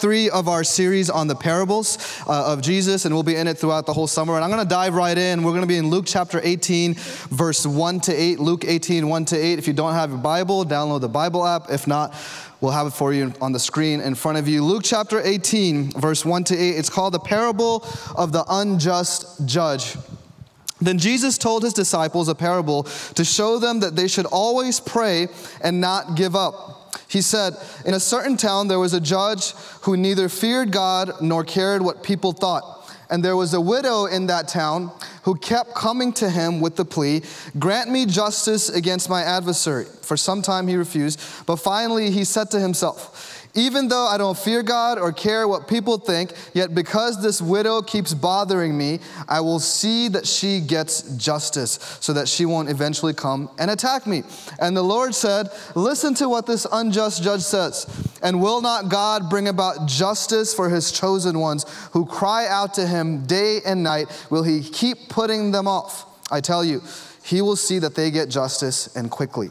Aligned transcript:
three 0.00 0.30
of 0.30 0.48
our 0.48 0.64
series 0.64 1.10
on 1.10 1.26
the 1.26 1.34
parables 1.34 1.98
uh, 2.26 2.52
of 2.52 2.62
Jesus, 2.62 3.04
and 3.04 3.14
we'll 3.14 3.22
be 3.22 3.36
in 3.36 3.46
it 3.46 3.58
throughout 3.58 3.84
the 3.84 3.92
whole 3.92 4.06
summer. 4.06 4.34
And 4.34 4.42
I'm 4.42 4.50
going 4.50 4.62
to 4.62 4.68
dive 4.68 4.94
right 4.94 5.16
in. 5.16 5.42
We're 5.42 5.50
going 5.50 5.60
to 5.62 5.66
be 5.66 5.76
in 5.76 5.90
Luke 5.90 6.06
chapter 6.06 6.40
18, 6.42 6.94
verse 6.94 7.66
1 7.66 8.00
to 8.00 8.12
8. 8.12 8.40
Luke 8.40 8.64
18, 8.66 9.08
1 9.08 9.24
to 9.26 9.36
8. 9.36 9.58
If 9.58 9.66
you 9.66 9.74
don't 9.74 9.92
have 9.92 10.10
your 10.10 10.18
Bible, 10.18 10.64
download 10.64 11.02
the 11.02 11.08
Bible 11.08 11.46
app. 11.46 11.70
If 11.70 11.86
not, 11.86 12.14
we'll 12.60 12.72
have 12.72 12.86
it 12.86 12.92
for 12.92 13.12
you 13.12 13.34
on 13.42 13.52
the 13.52 13.60
screen 13.60 14.00
in 14.00 14.14
front 14.14 14.38
of 14.38 14.48
you. 14.48 14.64
Luke 14.64 14.82
chapter 14.84 15.20
18, 15.20 15.92
verse 15.92 16.24
1 16.24 16.44
to 16.44 16.56
8. 16.56 16.70
It's 16.70 16.90
called 16.90 17.12
the 17.12 17.20
parable 17.20 17.86
of 18.16 18.32
the 18.32 18.44
unjust 18.48 19.46
judge. 19.46 19.96
Then 20.80 20.98
Jesus 20.98 21.36
told 21.36 21.62
his 21.62 21.74
disciples 21.74 22.28
a 22.28 22.34
parable 22.34 22.84
to 23.14 23.24
show 23.24 23.58
them 23.58 23.80
that 23.80 23.96
they 23.96 24.08
should 24.08 24.26
always 24.26 24.80
pray 24.80 25.28
and 25.62 25.80
not 25.80 26.14
give 26.14 26.34
up. 26.34 26.79
He 27.08 27.22
said, 27.22 27.54
In 27.84 27.94
a 27.94 28.00
certain 28.00 28.36
town 28.36 28.68
there 28.68 28.78
was 28.78 28.94
a 28.94 29.00
judge 29.00 29.52
who 29.82 29.96
neither 29.96 30.28
feared 30.28 30.72
God 30.72 31.20
nor 31.20 31.44
cared 31.44 31.82
what 31.82 32.02
people 32.02 32.32
thought. 32.32 32.78
And 33.10 33.24
there 33.24 33.36
was 33.36 33.52
a 33.54 33.60
widow 33.60 34.06
in 34.06 34.28
that 34.28 34.46
town 34.46 34.92
who 35.24 35.34
kept 35.34 35.74
coming 35.74 36.12
to 36.14 36.30
him 36.30 36.60
with 36.60 36.76
the 36.76 36.84
plea, 36.84 37.22
Grant 37.58 37.90
me 37.90 38.06
justice 38.06 38.68
against 38.68 39.10
my 39.10 39.22
adversary. 39.22 39.86
For 40.02 40.16
some 40.16 40.42
time 40.42 40.68
he 40.68 40.76
refused, 40.76 41.20
but 41.44 41.56
finally 41.56 42.12
he 42.12 42.22
said 42.22 42.50
to 42.52 42.60
himself, 42.60 43.39
even 43.54 43.88
though 43.88 44.06
I 44.06 44.16
don't 44.18 44.38
fear 44.38 44.62
God 44.62 44.98
or 44.98 45.12
care 45.12 45.48
what 45.48 45.66
people 45.66 45.98
think, 45.98 46.32
yet 46.54 46.74
because 46.74 47.22
this 47.22 47.42
widow 47.42 47.82
keeps 47.82 48.14
bothering 48.14 48.76
me, 48.76 49.00
I 49.28 49.40
will 49.40 49.58
see 49.58 50.08
that 50.08 50.26
she 50.26 50.60
gets 50.60 51.02
justice 51.16 51.78
so 52.00 52.12
that 52.12 52.28
she 52.28 52.46
won't 52.46 52.68
eventually 52.68 53.14
come 53.14 53.50
and 53.58 53.70
attack 53.70 54.06
me. 54.06 54.22
And 54.60 54.76
the 54.76 54.82
Lord 54.82 55.14
said, 55.14 55.48
Listen 55.74 56.14
to 56.14 56.28
what 56.28 56.46
this 56.46 56.66
unjust 56.70 57.22
judge 57.22 57.42
says. 57.42 57.86
And 58.22 58.40
will 58.40 58.60
not 58.60 58.88
God 58.88 59.28
bring 59.28 59.48
about 59.48 59.86
justice 59.86 60.54
for 60.54 60.68
his 60.68 60.92
chosen 60.92 61.38
ones 61.38 61.64
who 61.92 62.06
cry 62.06 62.46
out 62.46 62.74
to 62.74 62.86
him 62.86 63.26
day 63.26 63.60
and 63.64 63.82
night? 63.82 64.06
Will 64.30 64.42
he 64.42 64.62
keep 64.62 65.08
putting 65.08 65.50
them 65.50 65.66
off? 65.66 66.06
I 66.30 66.40
tell 66.40 66.64
you, 66.64 66.82
he 67.24 67.42
will 67.42 67.56
see 67.56 67.78
that 67.80 67.94
they 67.94 68.10
get 68.10 68.28
justice 68.28 68.94
and 68.94 69.10
quickly. 69.10 69.50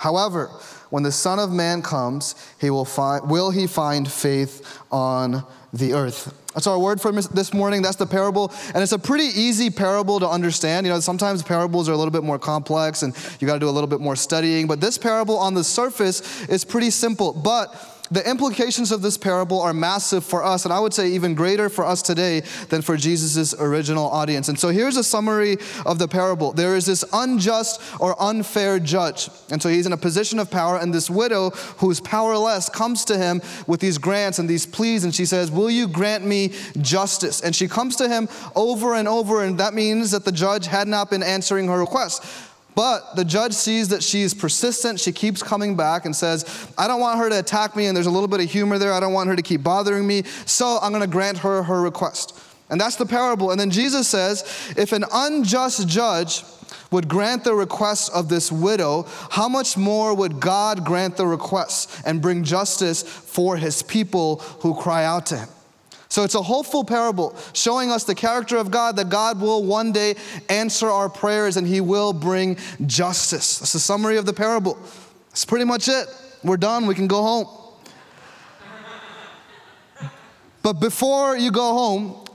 However, 0.00 0.46
when 0.88 1.02
the 1.02 1.12
Son 1.12 1.38
of 1.38 1.52
Man 1.52 1.82
comes, 1.82 2.34
he 2.58 2.70
will, 2.70 2.86
find, 2.86 3.28
will 3.28 3.50
he 3.50 3.66
find 3.66 4.10
faith 4.10 4.80
on 4.90 5.44
the 5.74 5.92
earth? 5.92 6.34
That's 6.54 6.66
our 6.66 6.78
word 6.78 7.02
for 7.02 7.12
this 7.12 7.52
morning. 7.52 7.82
That's 7.82 7.96
the 7.96 8.06
parable. 8.06 8.50
And 8.72 8.82
it's 8.82 8.92
a 8.92 8.98
pretty 8.98 9.26
easy 9.26 9.68
parable 9.68 10.18
to 10.20 10.26
understand. 10.26 10.86
You 10.86 10.92
know, 10.94 11.00
sometimes 11.00 11.42
parables 11.42 11.86
are 11.86 11.92
a 11.92 11.98
little 11.98 12.10
bit 12.10 12.24
more 12.24 12.38
complex 12.38 13.02
and 13.02 13.14
you 13.40 13.46
got 13.46 13.54
to 13.54 13.60
do 13.60 13.68
a 13.68 13.70
little 13.70 13.86
bit 13.86 14.00
more 14.00 14.16
studying. 14.16 14.66
But 14.66 14.80
this 14.80 14.96
parable 14.96 15.36
on 15.36 15.52
the 15.52 15.62
surface 15.62 16.48
is 16.48 16.64
pretty 16.64 16.88
simple. 16.88 17.34
But 17.34 17.74
the 18.10 18.28
implications 18.28 18.90
of 18.90 19.02
this 19.02 19.16
parable 19.16 19.60
are 19.60 19.72
massive 19.72 20.24
for 20.24 20.44
us, 20.44 20.64
and 20.64 20.72
I 20.72 20.80
would 20.80 20.92
say 20.92 21.08
even 21.10 21.34
greater 21.34 21.68
for 21.68 21.84
us 21.84 22.02
today 22.02 22.40
than 22.68 22.82
for 22.82 22.96
Jesus' 22.96 23.54
original 23.58 24.08
audience. 24.10 24.48
And 24.48 24.58
so 24.58 24.68
here's 24.68 24.96
a 24.96 25.04
summary 25.04 25.58
of 25.86 25.98
the 25.98 26.08
parable 26.08 26.52
there 26.52 26.76
is 26.76 26.86
this 26.86 27.04
unjust 27.12 27.80
or 28.00 28.20
unfair 28.20 28.80
judge. 28.80 29.28
And 29.50 29.62
so 29.62 29.68
he's 29.68 29.86
in 29.86 29.92
a 29.92 29.96
position 29.96 30.38
of 30.38 30.50
power, 30.50 30.78
and 30.78 30.92
this 30.92 31.08
widow 31.08 31.50
who's 31.78 32.00
powerless 32.00 32.68
comes 32.68 33.04
to 33.06 33.16
him 33.16 33.40
with 33.66 33.80
these 33.80 33.98
grants 33.98 34.38
and 34.38 34.48
these 34.48 34.66
pleas, 34.66 35.04
and 35.04 35.14
she 35.14 35.24
says, 35.24 35.50
Will 35.50 35.70
you 35.70 35.86
grant 35.86 36.24
me 36.24 36.52
justice? 36.80 37.40
And 37.40 37.54
she 37.54 37.68
comes 37.68 37.96
to 37.96 38.08
him 38.08 38.28
over 38.56 38.94
and 38.94 39.06
over, 39.06 39.44
and 39.44 39.58
that 39.58 39.74
means 39.74 40.10
that 40.10 40.24
the 40.24 40.32
judge 40.32 40.66
had 40.66 40.88
not 40.88 41.10
been 41.10 41.22
answering 41.22 41.68
her 41.68 41.78
request. 41.78 42.24
But 42.74 43.16
the 43.16 43.24
judge 43.24 43.52
sees 43.52 43.88
that 43.88 44.02
she's 44.02 44.32
persistent. 44.32 45.00
She 45.00 45.12
keeps 45.12 45.42
coming 45.42 45.76
back 45.76 46.04
and 46.04 46.14
says, 46.14 46.72
I 46.78 46.86
don't 46.86 47.00
want 47.00 47.18
her 47.18 47.28
to 47.28 47.38
attack 47.38 47.76
me, 47.76 47.86
and 47.86 47.96
there's 47.96 48.06
a 48.06 48.10
little 48.10 48.28
bit 48.28 48.40
of 48.40 48.50
humor 48.50 48.78
there. 48.78 48.92
I 48.92 49.00
don't 49.00 49.12
want 49.12 49.28
her 49.28 49.36
to 49.36 49.42
keep 49.42 49.62
bothering 49.62 50.06
me, 50.06 50.22
so 50.46 50.78
I'm 50.80 50.92
going 50.92 51.02
to 51.02 51.08
grant 51.08 51.38
her 51.38 51.62
her 51.64 51.80
request. 51.80 52.38
And 52.70 52.80
that's 52.80 52.96
the 52.96 53.06
parable. 53.06 53.50
And 53.50 53.60
then 53.60 53.70
Jesus 53.70 54.06
says, 54.08 54.72
if 54.76 54.92
an 54.92 55.04
unjust 55.12 55.88
judge 55.88 56.44
would 56.92 57.08
grant 57.08 57.44
the 57.44 57.54
request 57.54 58.12
of 58.12 58.28
this 58.28 58.50
widow, 58.52 59.06
how 59.30 59.48
much 59.48 59.76
more 59.76 60.14
would 60.14 60.40
God 60.40 60.84
grant 60.84 61.16
the 61.16 61.26
request 61.26 62.00
and 62.06 62.22
bring 62.22 62.44
justice 62.44 63.02
for 63.02 63.56
his 63.56 63.82
people 63.82 64.36
who 64.60 64.74
cry 64.74 65.04
out 65.04 65.26
to 65.26 65.38
him? 65.38 65.48
So 66.10 66.24
it's 66.24 66.34
a 66.34 66.42
hopeful 66.42 66.82
parable 66.82 67.36
showing 67.52 67.92
us 67.92 68.02
the 68.02 68.16
character 68.16 68.56
of 68.56 68.70
God, 68.70 68.96
that 68.96 69.08
God 69.08 69.40
will 69.40 69.64
one 69.64 69.92
day 69.92 70.16
answer 70.48 70.90
our 70.90 71.08
prayers 71.08 71.56
and 71.56 71.64
he 71.66 71.80
will 71.80 72.12
bring 72.12 72.58
justice. 72.84 73.60
That's 73.60 73.72
the 73.72 73.78
summary 73.78 74.16
of 74.16 74.26
the 74.26 74.32
parable. 74.32 74.76
That's 75.28 75.44
pretty 75.44 75.64
much 75.64 75.88
it. 75.88 76.06
We're 76.42 76.56
done. 76.56 76.86
We 76.86 76.96
can 76.96 77.06
go 77.06 77.22
home. 77.22 77.46
But 80.62 80.74
before 80.74 81.36
you 81.36 81.50
go 81.50 81.72
home, 81.72 82.26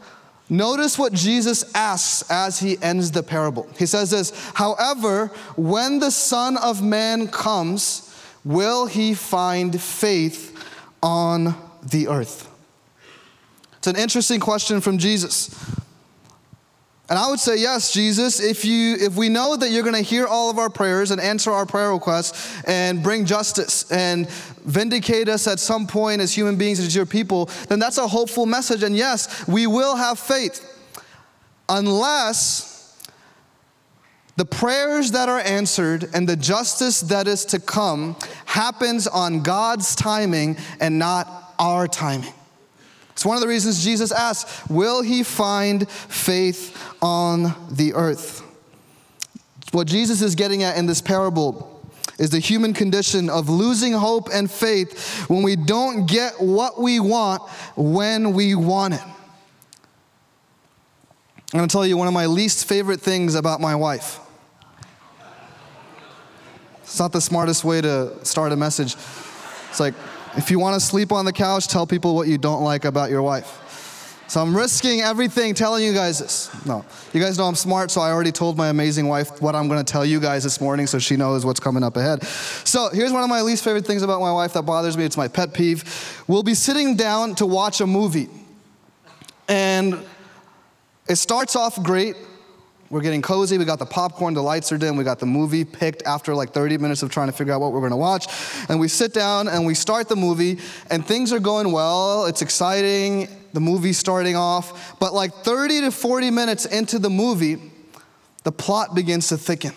Notice 0.47 0.99
what 0.99 1.11
Jesus 1.11 1.73
asks 1.73 2.29
as 2.29 2.59
he 2.59 2.77
ends 2.79 3.09
the 3.09 3.23
parable. 3.23 3.67
He 3.79 3.87
says 3.87 4.11
this 4.11 4.31
However, 4.53 5.31
when 5.55 5.97
the 5.97 6.11
Son 6.11 6.55
of 6.57 6.83
Man 6.83 7.27
comes, 7.27 8.15
will 8.43 8.85
he 8.85 9.15
find 9.15 9.81
faith 9.81 10.55
on 11.01 11.55
the 11.81 12.09
earth? 12.09 12.47
It's 13.85 13.95
an 13.95 14.01
interesting 14.01 14.39
question 14.39 14.81
from 14.81 14.97
Jesus. 14.97 15.53
And 17.07 17.19
I 17.19 17.29
would 17.29 17.39
say, 17.39 17.57
yes, 17.57 17.93
Jesus, 17.93 18.39
if, 18.39 18.65
you, 18.65 18.95
if 18.99 19.15
we 19.15 19.29
know 19.29 19.55
that 19.55 19.69
you're 19.69 19.83
going 19.83 19.93
to 19.93 20.01
hear 20.01 20.25
all 20.25 20.49
of 20.49 20.57
our 20.57 20.71
prayers 20.71 21.11
and 21.11 21.21
answer 21.21 21.51
our 21.51 21.67
prayer 21.67 21.93
requests 21.93 22.63
and 22.63 23.03
bring 23.03 23.25
justice 23.25 23.91
and 23.91 24.27
vindicate 24.27 25.29
us 25.29 25.45
at 25.45 25.59
some 25.59 25.85
point 25.85 26.19
as 26.19 26.33
human 26.33 26.55
beings, 26.55 26.79
as 26.79 26.95
your 26.95 27.05
people, 27.05 27.45
then 27.67 27.77
that's 27.77 27.99
a 27.99 28.07
hopeful 28.07 28.47
message. 28.47 28.81
And 28.81 28.97
yes, 28.97 29.47
we 29.47 29.67
will 29.67 29.95
have 29.95 30.17
faith 30.17 30.67
unless 31.69 32.99
the 34.35 34.45
prayers 34.45 35.11
that 35.11 35.29
are 35.29 35.41
answered 35.41 36.09
and 36.15 36.27
the 36.27 36.35
justice 36.35 37.01
that 37.01 37.27
is 37.27 37.45
to 37.45 37.59
come 37.59 38.15
happens 38.45 39.05
on 39.05 39.43
God's 39.43 39.95
timing 39.95 40.57
and 40.79 40.97
not 40.97 41.53
our 41.59 41.87
timing. 41.87 42.33
It's 43.15 43.25
one 43.25 43.37
of 43.37 43.41
the 43.41 43.47
reasons 43.47 43.81
Jesus 43.81 44.11
asks, 44.11 44.67
Will 44.69 45.01
he 45.01 45.23
find 45.23 45.89
faith 45.89 46.77
on 47.01 47.55
the 47.71 47.93
earth? 47.93 48.43
What 49.71 49.87
Jesus 49.87 50.21
is 50.21 50.35
getting 50.35 50.63
at 50.63 50.77
in 50.77 50.85
this 50.85 51.01
parable 51.01 51.71
is 52.19 52.29
the 52.29 52.39
human 52.39 52.73
condition 52.73 53.29
of 53.29 53.47
losing 53.47 53.93
hope 53.93 54.27
and 54.33 54.51
faith 54.51 55.29
when 55.29 55.43
we 55.43 55.55
don't 55.55 56.07
get 56.07 56.41
what 56.41 56.81
we 56.81 56.99
want 56.99 57.41
when 57.77 58.33
we 58.33 58.53
want 58.53 58.95
it. 58.95 59.03
I'm 61.53 61.59
gonna 61.59 61.67
tell 61.67 61.85
you 61.85 61.95
one 61.95 62.09
of 62.09 62.13
my 62.13 62.25
least 62.25 62.67
favorite 62.67 62.99
things 62.99 63.33
about 63.33 63.61
my 63.61 63.75
wife. 63.75 64.19
It's 66.83 66.99
not 66.99 67.13
the 67.13 67.21
smartest 67.21 67.63
way 67.63 67.79
to 67.79 68.25
start 68.25 68.51
a 68.51 68.57
message. 68.57 68.95
It's 69.69 69.79
like, 69.79 69.93
if 70.37 70.51
you 70.51 70.59
want 70.59 70.79
to 70.79 70.85
sleep 70.85 71.11
on 71.11 71.25
the 71.25 71.33
couch, 71.33 71.67
tell 71.67 71.87
people 71.87 72.15
what 72.15 72.27
you 72.27 72.37
don't 72.37 72.63
like 72.63 72.85
about 72.85 73.09
your 73.09 73.21
wife. 73.21 73.61
So 74.27 74.41
I'm 74.41 74.57
risking 74.57 75.01
everything 75.01 75.53
telling 75.53 75.83
you 75.83 75.93
guys 75.93 76.17
this. 76.17 76.49
No, 76.65 76.83
you 77.13 77.21
guys 77.21 77.37
know 77.37 77.45
I'm 77.45 77.55
smart, 77.55 77.91
so 77.91 78.01
I 78.01 78.09
already 78.09 78.31
told 78.31 78.57
my 78.57 78.69
amazing 78.69 79.07
wife 79.07 79.39
what 79.39 79.55
I'm 79.55 79.67
going 79.67 79.83
to 79.83 79.91
tell 79.91 80.03
you 80.03 80.19
guys 80.19 80.43
this 80.43 80.59
morning 80.59 80.87
so 80.87 80.97
she 80.97 81.15
knows 81.15 81.45
what's 81.45 81.59
coming 81.59 81.83
up 81.83 81.95
ahead. 81.95 82.23
So 82.23 82.89
here's 82.91 83.11
one 83.11 83.23
of 83.23 83.29
my 83.29 83.41
least 83.41 83.63
favorite 83.63 83.85
things 83.85 84.01
about 84.01 84.21
my 84.21 84.31
wife 84.31 84.53
that 84.53 84.63
bothers 84.63 84.97
me. 84.97 85.05
It's 85.05 85.15
my 85.15 85.27
pet 85.27 85.53
peeve. 85.53 86.23
We'll 86.27 86.43
be 86.43 86.55
sitting 86.55 86.95
down 86.95 87.35
to 87.35 87.45
watch 87.45 87.81
a 87.81 87.87
movie, 87.87 88.29
and 89.47 90.03
it 91.07 91.17
starts 91.17 91.55
off 91.55 91.81
great. 91.83 92.15
We're 92.91 93.01
getting 93.01 93.21
cozy. 93.21 93.57
We 93.57 93.65
got 93.65 93.79
the 93.79 93.85
popcorn, 93.85 94.35
the 94.35 94.43
lights 94.43 94.71
are 94.71 94.77
dim. 94.77 94.95
We 94.95 95.03
got 95.03 95.19
the 95.19 95.25
movie 95.25 95.65
picked 95.65 96.03
after 96.03 96.35
like 96.35 96.51
30 96.51 96.77
minutes 96.77 97.01
of 97.01 97.09
trying 97.09 97.27
to 97.27 97.33
figure 97.33 97.53
out 97.53 97.61
what 97.61 97.71
we're 97.71 97.81
gonna 97.81 97.97
watch. 97.97 98.27
And 98.69 98.79
we 98.79 98.87
sit 98.87 99.13
down 99.13 99.47
and 99.47 99.65
we 99.65 99.73
start 99.73 100.07
the 100.07 100.15
movie, 100.15 100.59
and 100.91 101.05
things 101.05 101.33
are 101.33 101.39
going 101.39 101.71
well. 101.71 102.25
It's 102.25 102.41
exciting. 102.41 103.27
The 103.53 103.59
movie's 103.59 103.97
starting 103.97 104.35
off. 104.35 104.99
But 104.99 105.13
like 105.13 105.33
30 105.33 105.81
to 105.81 105.91
40 105.91 106.29
minutes 106.29 106.65
into 106.65 106.99
the 106.99 107.09
movie, 107.09 107.71
the 108.43 108.51
plot 108.51 108.93
begins 108.93 109.29
to 109.29 109.37
thicken. 109.37 109.73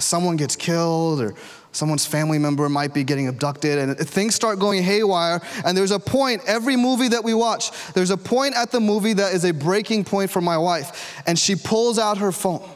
Someone 0.00 0.36
gets 0.36 0.56
killed, 0.56 1.20
or 1.20 1.34
someone's 1.72 2.06
family 2.06 2.38
member 2.38 2.68
might 2.68 2.92
be 2.92 3.04
getting 3.04 3.28
abducted 3.28 3.78
and 3.78 3.96
things 3.98 4.34
start 4.34 4.58
going 4.58 4.82
haywire. 4.82 5.40
And 5.64 5.76
there's 5.76 5.90
a 5.90 5.98
point 5.98 6.42
every 6.46 6.76
movie 6.76 7.08
that 7.08 7.22
we 7.22 7.34
watch 7.34 7.70
there's 7.92 8.10
a 8.10 8.16
point 8.16 8.54
at 8.56 8.70
the 8.70 8.80
movie 8.80 9.12
that 9.14 9.34
is 9.34 9.44
a 9.44 9.52
breaking 9.52 10.04
point 10.04 10.30
for 10.30 10.40
my 10.40 10.58
wife. 10.58 11.22
And 11.26 11.38
she 11.38 11.54
pulls 11.54 11.98
out 11.98 12.18
her 12.18 12.32
phone 12.32 12.68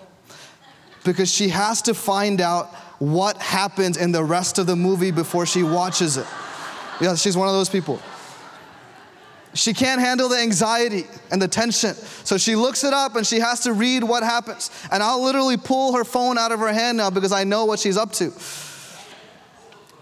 because 1.05 1.33
she 1.33 1.49
has 1.49 1.83
to 1.83 1.95
find 1.95 2.41
out 2.41 2.75
what 2.99 3.37
happens 3.39 3.97
in 3.97 4.13
the 4.13 4.23
rest 4.23 4.59
of 4.59 4.67
the 4.67 4.77
movie 4.77 5.11
before 5.11 5.47
she 5.47 5.63
watches 5.63 6.17
it. 6.17 6.27
Yeah 7.01 7.17
she's 7.17 7.37
one 7.37 7.49
of 7.49 7.55
those 7.55 7.69
people 7.69 8.01
she 9.55 9.75
can't 9.75 10.01
handle 10.01 10.29
the 10.29 10.39
anxiety 10.39 11.07
and 11.31 11.41
the 11.41 11.49
tension. 11.49 11.95
So 11.95 12.39
she 12.39 12.57
looks 12.57 12.85
it 12.85 12.95
up 12.95 13.17
and 13.17 13.27
she 13.27 13.41
has 13.41 13.61
to 13.61 13.73
read 13.73 14.03
what 14.03 14.23
happens. 14.23 14.71
And 14.91 15.03
I'll 15.03 15.23
literally 15.23 15.57
pull 15.57 15.95
her 15.95 16.05
phone 16.05 16.39
out 16.39 16.53
of 16.53 16.61
her 16.61 16.73
hand 16.73 16.97
now 16.97 17.11
because 17.11 17.33
I 17.33 17.45
know 17.45 17.65
what 17.65 17.79
she's 17.79 17.97
up 17.97 18.13
to. 18.13 18.33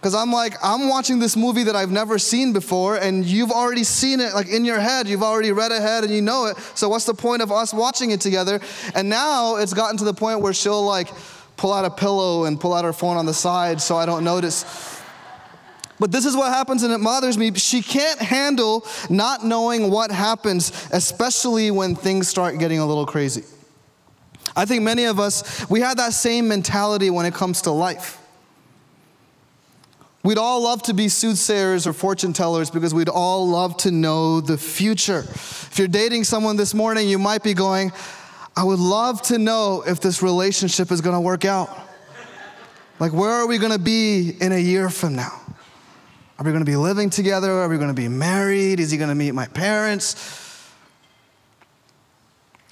Because 0.00 0.14
I'm 0.14 0.32
like, 0.32 0.55
I'm 0.62 0.88
watching 0.88 1.19
this 1.19 1.37
movie 1.37 1.64
that 1.64 1.76
I've 1.76 1.91
never 1.91 2.19
seen 2.19 2.55
before, 2.55 2.97
and 2.97 3.23
you've 3.23 3.50
already 3.50 3.85
seen 3.85 4.20
it, 4.20 4.32
like 4.32 4.49
in 4.49 4.64
your 4.64 4.81
head. 4.81 5.06
You've 5.06 5.23
already 5.23 5.53
read 5.53 5.73
ahead 5.73 6.05
and 6.05 6.12
you 6.12 6.23
know 6.23 6.46
it. 6.46 6.56
So, 6.75 6.88
what's 6.88 7.05
the 7.05 7.12
point 7.12 7.43
of 7.43 7.53
us 7.53 7.75
watching 7.75 8.11
it 8.11 8.19
together? 8.19 8.61
And 8.94 9.11
now 9.11 9.56
it's 9.56 9.75
gotten 9.75 9.99
to 9.99 10.05
the 10.05 10.14
point 10.14 10.41
where 10.41 10.55
she'll 10.55 10.82
like 10.82 11.08
pull 11.58 11.75
out 11.75 11.85
a 11.85 11.91
pillow 11.91 12.46
and 12.46 12.58
pull 12.58 12.73
out 12.73 12.87
her 12.87 12.94
phone 12.94 13.19
on 13.19 13.26
the 13.26 13.35
side 13.35 13.82
so 13.82 13.99
I 13.99 14.06
don't 14.06 14.25
notice. 14.25 15.00
But 16.00 16.11
this 16.11 16.25
is 16.25 16.35
what 16.35 16.50
happens, 16.50 16.82
and 16.82 16.93
it 16.93 17.05
bothers 17.05 17.37
me. 17.37 17.52
She 17.55 17.82
can't 17.82 18.19
handle 18.19 18.87
not 19.11 19.44
knowing 19.44 19.91
what 19.91 20.11
happens, 20.11 20.73
especially 20.93 21.70
when 21.70 21.94
things 21.94 22.26
start 22.26 22.58
getting 22.58 22.79
a 22.79 22.87
little 22.87 23.05
crazy. 23.05 23.44
I 24.56 24.64
think 24.64 24.82
many 24.82 25.05
of 25.05 25.20
us, 25.20 25.69
we 25.69 25.81
have 25.81 25.99
that 25.99 26.14
same 26.14 26.49
mentality 26.49 27.11
when 27.11 27.26
it 27.26 27.35
comes 27.35 27.62
to 27.62 27.70
life. 27.70 28.17
We'd 30.23 30.38
all 30.38 30.62
love 30.62 30.82
to 30.85 30.94
be 30.94 31.06
soothsayers 31.06 31.87
or 31.87 31.93
fortune 31.93 32.32
tellers 32.32 32.70
because 32.70 32.93
we'd 32.93 33.08
all 33.08 33.49
love 33.49 33.76
to 33.79 33.91
know 33.91 34.41
the 34.41 34.58
future. 34.58 35.20
If 35.20 35.79
you're 35.79 35.88
dating 35.88 36.25
someone 36.25 36.56
this 36.56 36.75
morning, 36.75 37.08
you 37.08 37.19
might 37.19 37.43
be 37.43 37.55
going, 37.55 37.93
I 38.56 38.64
would 38.64 38.79
love 38.79 39.23
to 39.23 39.38
know 39.38 39.82
if 39.87 40.00
this 40.00 40.23
relationship 40.23 40.91
is 40.91 41.00
gonna 41.00 41.20
work 41.20 41.44
out. 41.44 41.70
Like, 42.99 43.12
where 43.12 43.31
are 43.31 43.46
we 43.46 43.56
gonna 43.56 43.79
be 43.79 44.37
in 44.41 44.53
a 44.53 44.58
year 44.58 44.91
from 44.91 45.14
now? 45.14 45.39
Are 46.40 46.44
we 46.44 46.50
gonna 46.50 46.64
be 46.64 46.76
living 46.76 47.10
together? 47.10 47.52
Are 47.52 47.69
we 47.69 47.78
gonna 47.78 47.94
be 47.94 48.08
married? 48.08 48.81
Is 48.81 48.90
he 48.90 48.98
gonna 48.98 49.14
meet 49.14 49.32
my 49.32 49.46
parents? 49.46 50.14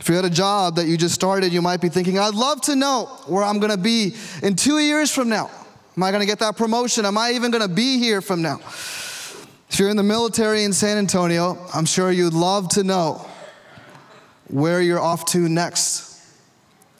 If 0.01 0.09
you 0.09 0.17
had 0.17 0.25
a 0.25 0.31
job 0.31 0.77
that 0.77 0.87
you 0.87 0.97
just 0.97 1.15
started, 1.15 1.53
you 1.53 1.63
might 1.63 1.81
be 1.81 1.89
thinking, 1.89 2.19
I'd 2.19 2.35
love 2.35 2.61
to 2.63 2.75
know 2.75 3.07
where 3.27 3.45
I'm 3.45 3.61
gonna 3.61 3.77
be 3.77 4.17
in 4.43 4.57
two 4.57 4.81
years 4.81 5.13
from 5.13 5.29
now. 5.29 5.51
Am 5.99 6.05
I 6.05 6.13
going 6.13 6.21
to 6.21 6.27
get 6.27 6.39
that 6.39 6.57
promotion? 6.57 7.05
Am 7.05 7.19
I 7.19 7.33
even 7.33 7.51
going 7.51 7.69
to 7.69 7.75
be 7.75 7.99
here 7.99 8.21
from 8.21 8.41
now? 8.41 8.61
If 9.69 9.81
you're 9.81 9.89
in 9.89 9.97
the 9.97 10.05
military 10.05 10.63
in 10.63 10.73
San 10.73 10.97
Antonio, 10.97 11.59
I'm 11.75 11.87
sure 11.87 12.13
you'd 12.13 12.35
love 12.35 12.69
to 12.69 12.85
know 12.85 13.27
where 14.47 14.81
you're 14.81 15.01
off 15.01 15.25
to 15.33 15.49
next 15.49 16.25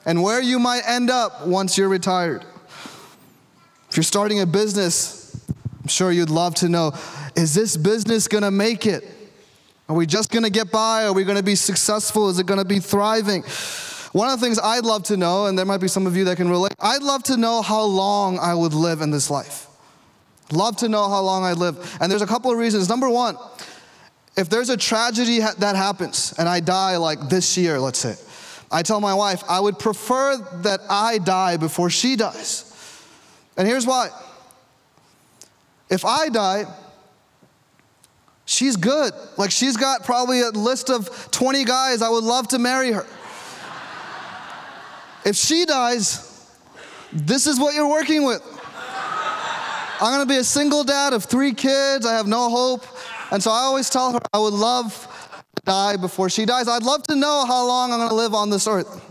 and 0.05 0.21
where 0.21 0.41
you 0.41 0.59
might 0.59 0.81
end 0.85 1.09
up 1.09 1.47
once 1.47 1.77
you're 1.77 1.87
retired. 1.87 2.43
If 3.89 3.95
you're 3.95 4.03
starting 4.03 4.41
a 4.41 4.45
business, 4.45 5.18
sure 5.89 6.11
you'd 6.11 6.29
love 6.29 6.55
to 6.55 6.69
know 6.69 6.93
is 7.35 7.53
this 7.53 7.75
business 7.75 8.27
going 8.27 8.43
to 8.43 8.51
make 8.51 8.85
it? 8.85 9.03
Are 9.89 9.95
we 9.95 10.05
just 10.05 10.31
going 10.31 10.43
to 10.43 10.51
get 10.51 10.71
by? 10.71 11.05
Are 11.05 11.13
we 11.13 11.23
going 11.23 11.37
to 11.37 11.43
be 11.43 11.55
successful? 11.55 12.29
Is 12.29 12.39
it 12.39 12.45
going 12.45 12.59
to 12.59 12.65
be 12.65 12.79
thriving? 12.79 13.43
One 14.11 14.29
of 14.29 14.39
the 14.39 14.45
things 14.45 14.59
I'd 14.59 14.85
love 14.85 15.03
to 15.03 15.17
know, 15.17 15.47
and 15.47 15.57
there 15.57 15.65
might 15.65 15.81
be 15.81 15.87
some 15.87 16.07
of 16.07 16.15
you 16.15 16.23
that 16.25 16.37
can 16.37 16.49
relate, 16.49 16.73
I'd 16.79 17.03
love 17.03 17.23
to 17.23 17.37
know 17.37 17.61
how 17.61 17.83
long 17.83 18.39
I 18.39 18.53
would 18.53 18.73
live 18.73 19.01
in 19.01 19.11
this 19.11 19.29
life. 19.29 19.67
Love 20.51 20.77
to 20.77 20.89
know 20.89 21.09
how 21.09 21.21
long 21.21 21.43
I 21.43 21.53
live. 21.53 21.97
And 22.01 22.11
there's 22.11 22.21
a 22.21 22.27
couple 22.27 22.51
of 22.51 22.57
reasons. 22.57 22.89
Number 22.89 23.09
one, 23.09 23.37
if 24.35 24.49
there's 24.49 24.69
a 24.69 24.77
tragedy 24.77 25.39
ha- 25.39 25.53
that 25.59 25.75
happens 25.75 26.33
and 26.37 26.47
I 26.47 26.59
die 26.59 26.97
like 26.97 27.29
this 27.29 27.57
year, 27.57 27.79
let's 27.79 27.99
say, 27.99 28.15
I 28.71 28.83
tell 28.83 29.01
my 29.01 29.13
wife, 29.13 29.43
I 29.49 29.59
would 29.59 29.79
prefer 29.79 30.37
that 30.61 30.81
I 30.89 31.17
die 31.17 31.57
before 31.57 31.89
she 31.89 32.15
dies. 32.15 32.65
And 33.57 33.67
here's 33.67 33.85
why. 33.85 34.09
If 35.89 36.05
I 36.05 36.29
die, 36.29 36.65
she's 38.45 38.75
good. 38.75 39.13
Like 39.37 39.51
she's 39.51 39.77
got 39.77 40.03
probably 40.03 40.41
a 40.41 40.49
list 40.49 40.89
of 40.89 41.29
20 41.31 41.63
guys 41.65 42.01
I 42.01 42.09
would 42.09 42.23
love 42.23 42.47
to 42.49 42.59
marry 42.59 42.91
her. 42.91 43.05
If 45.25 45.35
she 45.35 45.65
dies, 45.65 46.25
this 47.11 47.47
is 47.47 47.59
what 47.59 47.75
you're 47.75 47.89
working 47.89 48.23
with. 48.23 48.41
I'm 50.01 50.13
gonna 50.13 50.25
be 50.25 50.37
a 50.37 50.43
single 50.43 50.83
dad 50.83 51.13
of 51.13 51.25
three 51.25 51.53
kids. 51.53 52.05
I 52.05 52.13
have 52.13 52.27
no 52.27 52.49
hope. 52.49 52.85
And 53.31 53.43
so 53.43 53.51
I 53.51 53.59
always 53.59 53.89
tell 53.89 54.13
her 54.13 54.19
I 54.33 54.39
would 54.39 54.53
love 54.53 55.07
to 55.55 55.61
die 55.63 55.97
before 55.97 56.29
she 56.29 56.45
dies. 56.45 56.67
I'd 56.67 56.83
love 56.83 57.03
to 57.03 57.15
know 57.15 57.45
how 57.45 57.67
long 57.67 57.91
I'm 57.91 57.99
gonna 57.99 58.13
live 58.13 58.33
on 58.33 58.49
this 58.49 58.65
earth. 58.65 59.05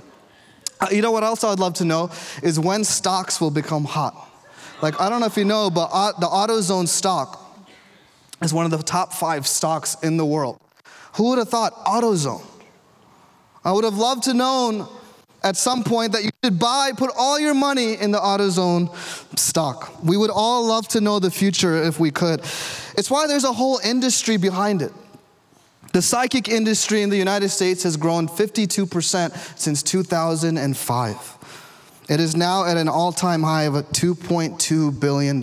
Uh, 0.81 0.87
you 0.91 1.03
know 1.03 1.11
what 1.11 1.25
else 1.25 1.45
I'd 1.45 1.59
love 1.59 1.75
to 1.75 1.85
know 1.85 2.11
is 2.43 2.59
when 2.59 2.85
stocks 2.85 3.41
will 3.41 3.51
become 3.51 3.85
hot. 3.85 4.28
Like, 4.81 5.01
I 5.01 5.09
don't 5.09 5.21
know 5.21 5.27
if 5.27 5.37
you 5.37 5.45
know, 5.45 5.71
but 5.71 5.89
the 6.21 6.27
AutoZone 6.27 6.87
stock 6.87 7.45
is 8.43 8.55
one 8.55 8.65
of 8.65 8.71
the 8.71 8.83
top 8.83 9.13
five 9.13 9.47
stocks 9.47 9.97
in 10.03 10.17
the 10.17 10.25
world. 10.25 10.61
Who 11.15 11.31
would 11.31 11.39
have 11.39 11.49
thought 11.49 11.75
AutoZone? 11.85 12.45
I 13.65 13.73
would 13.73 13.85
have 13.85 13.97
loved 13.97 14.25
to 14.25 14.35
known 14.35 14.87
at 15.43 15.57
some 15.57 15.85
point 15.85 16.13
that 16.13 16.25
you 16.25 16.31
should 16.45 16.59
buy, 16.59 16.93
put 16.97 17.11
all 17.17 17.39
your 17.39 17.55
money 17.55 17.95
in 17.95 18.11
the 18.11 18.19
AutoZone 18.19 18.95
stock. 19.39 19.93
We 20.05 20.17
would 20.17 20.31
all 20.31 20.67
love 20.67 20.89
to 20.89 21.01
know 21.01 21.19
the 21.19 21.31
future 21.31 21.83
if 21.83 21.99
we 21.99 22.11
could. 22.11 22.41
It's 22.97 23.11
why 23.11 23.27
there's 23.27 23.45
a 23.45 23.53
whole 23.53 23.81
industry 23.85 24.37
behind 24.37 24.83
it. 24.83 24.93
The 25.93 26.03
psychic 26.03 26.49
industry 26.49 27.03
in 27.03 27.11
the 27.11 27.17
United 27.17 27.49
States 27.49 27.83
has 27.85 27.97
grown 27.97 28.29
52% 28.29 29.59
since 29.59 29.83
2005. 29.83 31.38
It 32.09 32.21
is 32.21 32.35
now 32.35 32.65
at 32.65 32.77
an 32.77 32.89
all 32.89 33.13
time 33.13 33.43
high 33.43 33.65
of 33.65 33.75
$2.2 33.75 34.99
billion. 34.99 35.43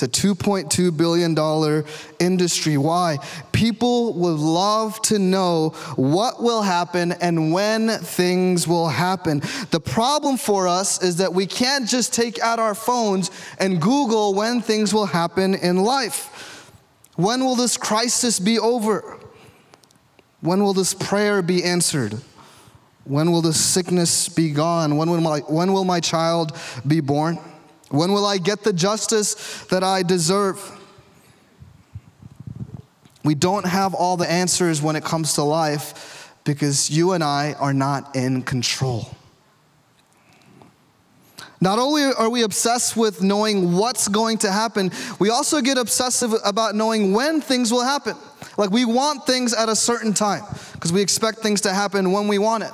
It's 0.00 0.02
a 0.02 0.08
$2.2 0.08 0.96
billion 0.96 1.84
industry. 2.20 2.76
Why? 2.76 3.18
People 3.50 4.14
would 4.14 4.38
love 4.38 5.02
to 5.02 5.18
know 5.18 5.70
what 5.96 6.40
will 6.40 6.62
happen 6.62 7.12
and 7.12 7.52
when 7.52 7.88
things 7.88 8.68
will 8.68 8.88
happen. 8.88 9.42
The 9.70 9.80
problem 9.80 10.36
for 10.36 10.68
us 10.68 11.02
is 11.02 11.16
that 11.16 11.34
we 11.34 11.46
can't 11.46 11.88
just 11.88 12.14
take 12.14 12.38
out 12.38 12.60
our 12.60 12.76
phones 12.76 13.32
and 13.58 13.80
Google 13.80 14.34
when 14.34 14.60
things 14.60 14.94
will 14.94 15.06
happen 15.06 15.54
in 15.54 15.78
life. 15.78 16.72
When 17.16 17.44
will 17.44 17.56
this 17.56 17.76
crisis 17.76 18.38
be 18.38 18.58
over? 18.60 19.18
When 20.40 20.62
will 20.62 20.74
this 20.74 20.94
prayer 20.94 21.42
be 21.42 21.64
answered? 21.64 22.20
When 23.08 23.32
will 23.32 23.40
this 23.40 23.58
sickness 23.58 24.28
be 24.28 24.50
gone? 24.50 24.98
When 24.98 25.10
will 25.10 25.22
my, 25.22 25.38
when 25.40 25.72
will 25.72 25.84
my 25.84 25.98
child 25.98 26.54
be 26.86 27.00
born? 27.00 27.38
When 27.88 28.12
will 28.12 28.26
I 28.26 28.36
get 28.36 28.64
the 28.64 28.72
justice 28.72 29.64
that 29.70 29.82
I 29.82 30.02
deserve? 30.02 30.60
We 33.24 33.34
don't 33.34 33.64
have 33.64 33.94
all 33.94 34.18
the 34.18 34.30
answers 34.30 34.82
when 34.82 34.94
it 34.94 35.04
comes 35.04 35.34
to 35.34 35.42
life 35.42 36.34
because 36.44 36.90
you 36.90 37.12
and 37.12 37.24
I 37.24 37.54
are 37.54 37.72
not 37.72 38.14
in 38.14 38.42
control. 38.42 39.08
Not 41.62 41.78
only 41.78 42.12
are 42.12 42.28
we 42.28 42.42
obsessed 42.42 42.94
with 42.94 43.22
knowing 43.22 43.72
what's 43.72 44.06
going 44.06 44.36
to 44.38 44.52
happen, 44.52 44.92
we 45.18 45.30
also 45.30 45.62
get 45.62 45.78
obsessive 45.78 46.34
about 46.44 46.74
knowing 46.74 47.14
when 47.14 47.40
things 47.40 47.72
will 47.72 47.82
happen. 47.82 48.16
Like 48.58 48.70
we 48.70 48.84
want 48.84 49.24
things 49.24 49.54
at 49.54 49.70
a 49.70 49.74
certain 49.74 50.12
time 50.12 50.42
because 50.74 50.92
we 50.92 51.00
expect 51.00 51.38
things 51.38 51.62
to 51.62 51.72
happen 51.72 52.12
when 52.12 52.28
we 52.28 52.38
want 52.38 52.64
it. 52.64 52.72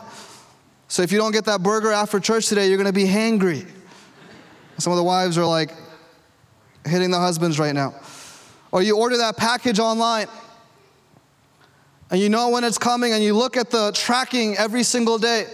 So 0.89 1.03
if 1.03 1.13
you 1.13 1.19
don't 1.19 1.33
get 1.33 1.45
that 1.47 1.63
burger 1.63 1.93
after 1.93 2.21
church 2.21 2.49
today, 2.49 2.69
you're 2.69 2.77
going 2.77 2.87
to 2.87 2.93
be 2.93 3.07
hangry. 3.07 3.67
Some 4.79 4.93
of 4.93 4.97
the 4.97 5.05
wives 5.05 5.39
are 5.39 5.47
like 5.47 5.71
hitting 6.87 7.11
the 7.11 7.19
husbands 7.19 7.59
right 7.59 7.75
now. 7.75 7.95
Or 8.71 8.83
you 8.83 8.99
order 8.99 9.17
that 9.19 9.37
package 9.37 9.79
online 9.79 10.27
and 12.11 12.21
you 12.21 12.29
know 12.29 12.51
when 12.51 12.65
it's 12.65 12.79
coming 12.79 13.13
and 13.13 13.23
you 13.23 13.35
look 13.35 13.57
at 13.57 13.71
the 13.71 13.93
tracking 13.93 14.57
every 14.57 14.83
single 14.83 15.19
day. 15.19 15.47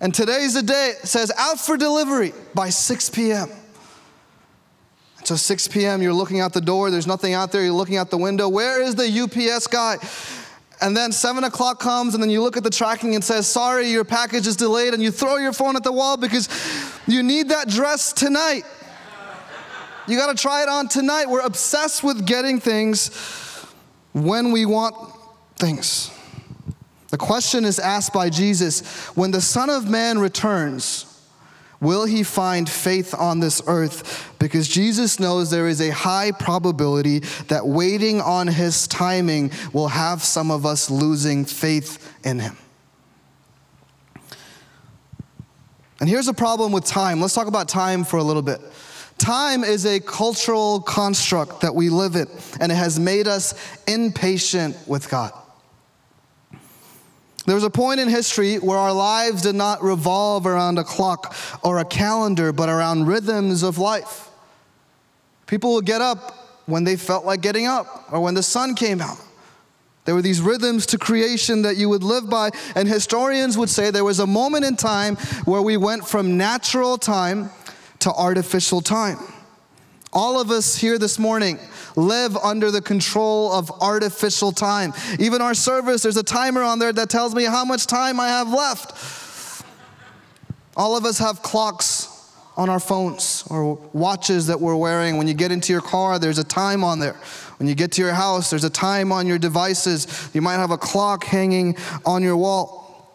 And 0.00 0.14
today's 0.14 0.54
the 0.54 0.62
day 0.62 0.94
it 1.00 1.08
says 1.08 1.32
out 1.38 1.58
for 1.58 1.76
delivery 1.76 2.32
by 2.54 2.68
6 2.68 3.10
p.m. 3.10 3.48
So 5.24 5.36
6 5.36 5.68
p.m., 5.68 6.02
you're 6.02 6.12
looking 6.12 6.40
out 6.40 6.52
the 6.52 6.60
door, 6.60 6.90
there's 6.90 7.06
nothing 7.06 7.32
out 7.32 7.50
there, 7.50 7.64
you're 7.64 7.72
looking 7.72 7.96
out 7.96 8.10
the 8.10 8.18
window. 8.18 8.48
Where 8.48 8.82
is 8.82 8.94
the 8.94 9.08
UPS 9.08 9.66
guy? 9.68 9.96
And 10.80 10.96
then 10.96 11.12
seven 11.12 11.44
o'clock 11.44 11.78
comes, 11.78 12.14
and 12.14 12.22
then 12.22 12.30
you 12.30 12.42
look 12.42 12.56
at 12.56 12.64
the 12.64 12.70
tracking 12.70 13.14
and 13.14 13.22
says, 13.22 13.46
Sorry, 13.46 13.88
your 13.90 14.04
package 14.04 14.46
is 14.46 14.56
delayed, 14.56 14.92
and 14.94 15.02
you 15.02 15.10
throw 15.10 15.36
your 15.36 15.52
phone 15.52 15.76
at 15.76 15.84
the 15.84 15.92
wall 15.92 16.16
because 16.16 16.48
you 17.06 17.22
need 17.22 17.48
that 17.50 17.68
dress 17.68 18.12
tonight. 18.12 18.62
You 20.06 20.18
got 20.18 20.36
to 20.36 20.40
try 20.40 20.62
it 20.62 20.68
on 20.68 20.88
tonight. 20.88 21.28
We're 21.28 21.40
obsessed 21.40 22.04
with 22.04 22.26
getting 22.26 22.60
things 22.60 23.14
when 24.12 24.52
we 24.52 24.66
want 24.66 24.94
things. 25.56 26.10
The 27.08 27.18
question 27.18 27.64
is 27.64 27.78
asked 27.78 28.12
by 28.12 28.28
Jesus 28.28 29.06
when 29.16 29.30
the 29.30 29.40
Son 29.40 29.70
of 29.70 29.88
Man 29.88 30.18
returns, 30.18 31.13
will 31.80 32.04
he 32.04 32.22
find 32.22 32.68
faith 32.68 33.14
on 33.14 33.40
this 33.40 33.62
earth? 33.66 34.32
Because 34.38 34.68
Jesus 34.68 35.18
knows 35.18 35.50
there 35.50 35.68
is 35.68 35.80
a 35.80 35.90
high 35.90 36.32
probability 36.32 37.20
that 37.48 37.66
waiting 37.66 38.20
on 38.20 38.46
his 38.46 38.86
timing 38.86 39.50
will 39.72 39.88
have 39.88 40.22
some 40.22 40.50
of 40.50 40.66
us 40.66 40.90
losing 40.90 41.44
faith 41.44 42.12
in 42.24 42.38
him. 42.38 42.56
And 46.00 46.08
here's 46.08 46.28
a 46.28 46.34
problem 46.34 46.72
with 46.72 46.84
time. 46.84 47.20
Let's 47.20 47.34
talk 47.34 47.46
about 47.46 47.68
time 47.68 48.04
for 48.04 48.18
a 48.18 48.22
little 48.22 48.42
bit. 48.42 48.60
Time 49.16 49.62
is 49.64 49.86
a 49.86 50.00
cultural 50.00 50.80
construct 50.80 51.60
that 51.60 51.74
we 51.74 51.88
live 51.88 52.16
in, 52.16 52.26
and 52.60 52.72
it 52.72 52.74
has 52.74 52.98
made 52.98 53.28
us 53.28 53.54
impatient 53.86 54.76
with 54.86 55.08
God. 55.08 55.32
There 57.46 57.54
was 57.54 57.64
a 57.64 57.70
point 57.70 58.00
in 58.00 58.08
history 58.08 58.56
where 58.56 58.78
our 58.78 58.92
lives 58.92 59.42
did 59.42 59.54
not 59.54 59.82
revolve 59.82 60.46
around 60.46 60.78
a 60.78 60.84
clock 60.84 61.34
or 61.62 61.78
a 61.78 61.84
calendar, 61.84 62.52
but 62.52 62.68
around 62.68 63.06
rhythms 63.06 63.62
of 63.62 63.76
life. 63.78 64.30
People 65.46 65.74
would 65.74 65.84
get 65.84 66.00
up 66.00 66.62
when 66.66 66.84
they 66.84 66.96
felt 66.96 67.26
like 67.26 67.42
getting 67.42 67.66
up 67.66 68.10
or 68.10 68.20
when 68.20 68.34
the 68.34 68.42
sun 68.42 68.74
came 68.74 69.02
out. 69.02 69.18
There 70.06 70.14
were 70.14 70.22
these 70.22 70.40
rhythms 70.40 70.86
to 70.86 70.98
creation 70.98 71.62
that 71.62 71.76
you 71.76 71.88
would 71.88 72.02
live 72.02 72.28
by, 72.28 72.50
and 72.74 72.88
historians 72.88 73.56
would 73.56 73.70
say 73.70 73.90
there 73.90 74.04
was 74.04 74.20
a 74.20 74.26
moment 74.26 74.64
in 74.64 74.76
time 74.76 75.16
where 75.44 75.62
we 75.62 75.76
went 75.76 76.06
from 76.06 76.36
natural 76.36 76.98
time 76.98 77.50
to 78.00 78.12
artificial 78.12 78.80
time. 78.80 79.18
All 80.14 80.40
of 80.40 80.50
us 80.50 80.76
here 80.76 80.96
this 80.96 81.18
morning 81.18 81.58
live 81.96 82.36
under 82.36 82.70
the 82.70 82.80
control 82.80 83.52
of 83.52 83.70
artificial 83.82 84.52
time. 84.52 84.92
Even 85.18 85.42
our 85.42 85.54
service, 85.54 86.02
there's 86.02 86.16
a 86.16 86.22
timer 86.22 86.62
on 86.62 86.78
there 86.78 86.92
that 86.92 87.10
tells 87.10 87.34
me 87.34 87.44
how 87.44 87.64
much 87.64 87.86
time 87.86 88.20
I 88.20 88.28
have 88.28 88.48
left. 88.48 89.64
All 90.76 90.96
of 90.96 91.04
us 91.04 91.18
have 91.18 91.42
clocks 91.42 92.32
on 92.56 92.68
our 92.68 92.78
phones 92.78 93.44
or 93.50 93.74
watches 93.92 94.46
that 94.46 94.60
we're 94.60 94.76
wearing. 94.76 95.16
When 95.18 95.26
you 95.26 95.34
get 95.34 95.50
into 95.50 95.72
your 95.72 95.82
car, 95.82 96.20
there's 96.20 96.38
a 96.38 96.44
time 96.44 96.84
on 96.84 97.00
there. 97.00 97.14
When 97.58 97.68
you 97.68 97.74
get 97.74 97.92
to 97.92 98.02
your 98.02 98.12
house, 98.12 98.50
there's 98.50 98.64
a 98.64 98.70
time 98.70 99.10
on 99.10 99.26
your 99.26 99.38
devices. 99.38 100.30
You 100.32 100.42
might 100.42 100.54
have 100.54 100.70
a 100.70 100.78
clock 100.78 101.24
hanging 101.24 101.76
on 102.06 102.22
your 102.22 102.36
wall. 102.36 103.10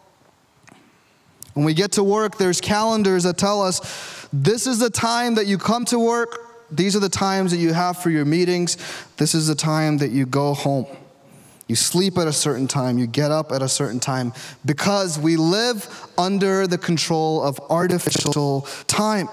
When 1.54 1.66
we 1.66 1.74
get 1.74 1.94
to 1.94 2.04
work, 2.04 2.38
there's 2.38 2.60
calendars 2.62 3.24
that 3.24 3.38
tell 3.38 3.62
us 3.62 4.28
this 4.32 4.68
is 4.68 4.80
the 4.80 4.90
time 4.90 5.36
that 5.36 5.48
you 5.48 5.58
come 5.58 5.86
to 5.86 6.00
work, 6.00 6.49
these 6.72 6.96
are 6.96 7.00
the 7.00 7.10
times 7.10 7.52
that 7.52 7.58
you 7.58 7.74
have 7.74 7.98
for 7.98 8.10
your 8.10 8.26
meetings, 8.26 8.78
this 9.18 9.34
is 9.36 9.48
the 9.48 9.56
time 9.56 9.98
that 9.98 10.10
you 10.10 10.26
go 10.26 10.54
home. 10.54 10.86
You 11.68 11.76
sleep 11.76 12.18
at 12.18 12.28
a 12.28 12.34
certain 12.34 12.68
time, 12.68 12.98
you 12.98 13.06
get 13.06 13.30
up 13.32 13.52
at 13.52 13.62
a 13.62 13.70
certain 13.70 14.00
time, 14.00 14.34
because 14.66 15.20
we 15.20 15.38
live 15.38 16.08
under 16.18 16.66
the 16.66 16.78
control 16.78 17.44
of 17.44 17.60
artificial 17.70 18.62
time. 18.88 19.28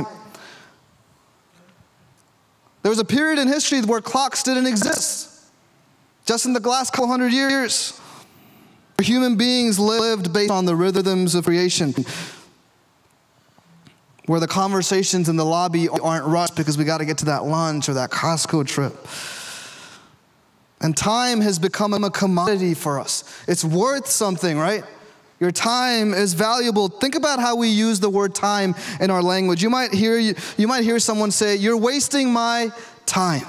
There 2.82 2.90
was 2.90 2.98
a 2.98 3.04
period 3.04 3.38
in 3.38 3.48
history 3.48 3.80
where 3.80 4.00
clocks 4.00 4.42
didn't 4.42 4.66
exist. 4.66 5.30
Just 6.26 6.44
in 6.44 6.52
the 6.52 6.60
last 6.60 6.92
couple 6.92 7.08
hundred 7.08 7.32
years, 7.32 7.98
human 9.00 9.36
beings 9.36 9.78
lived 9.78 10.32
based 10.32 10.50
on 10.50 10.66
the 10.66 10.76
rhythms 10.76 11.34
of 11.34 11.44
creation, 11.44 11.94
where 14.26 14.40
the 14.40 14.46
conversations 14.48 15.28
in 15.28 15.36
the 15.36 15.44
lobby 15.44 15.88
aren't 15.88 16.26
rushed 16.26 16.56
because 16.56 16.76
we 16.76 16.84
got 16.84 16.98
to 16.98 17.04
get 17.04 17.18
to 17.18 17.26
that 17.26 17.44
lunch 17.44 17.88
or 17.88 17.94
that 17.94 18.10
Costco 18.10 18.66
trip. 18.66 18.94
And 20.80 20.96
time 20.96 21.40
has 21.40 21.58
become 21.58 21.94
a 21.94 22.10
commodity 22.10 22.74
for 22.74 23.00
us. 23.00 23.24
It's 23.48 23.64
worth 23.64 24.08
something, 24.08 24.58
right? 24.58 24.84
Your 25.40 25.50
time 25.50 26.14
is 26.14 26.34
valuable. 26.34 26.88
Think 26.88 27.14
about 27.14 27.40
how 27.40 27.56
we 27.56 27.68
use 27.68 28.00
the 28.00 28.10
word 28.10 28.34
time 28.34 28.74
in 29.00 29.10
our 29.10 29.22
language. 29.22 29.62
You 29.62 29.70
might 29.70 29.92
hear, 29.92 30.18
you, 30.18 30.34
you 30.56 30.66
might 30.66 30.82
hear 30.84 30.98
someone 30.98 31.30
say, 31.30 31.56
You're 31.56 31.76
wasting 31.76 32.32
my 32.32 32.70
time. 33.04 33.46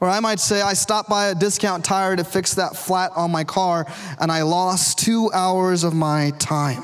Or 0.00 0.08
I 0.08 0.18
might 0.18 0.40
say, 0.40 0.60
I 0.60 0.72
stopped 0.72 1.08
by 1.08 1.26
a 1.26 1.34
discount 1.34 1.84
tire 1.84 2.16
to 2.16 2.24
fix 2.24 2.54
that 2.54 2.76
flat 2.76 3.12
on 3.14 3.30
my 3.30 3.44
car 3.44 3.86
and 4.18 4.32
I 4.32 4.42
lost 4.42 4.98
two 4.98 5.30
hours 5.32 5.84
of 5.84 5.94
my 5.94 6.32
time. 6.40 6.82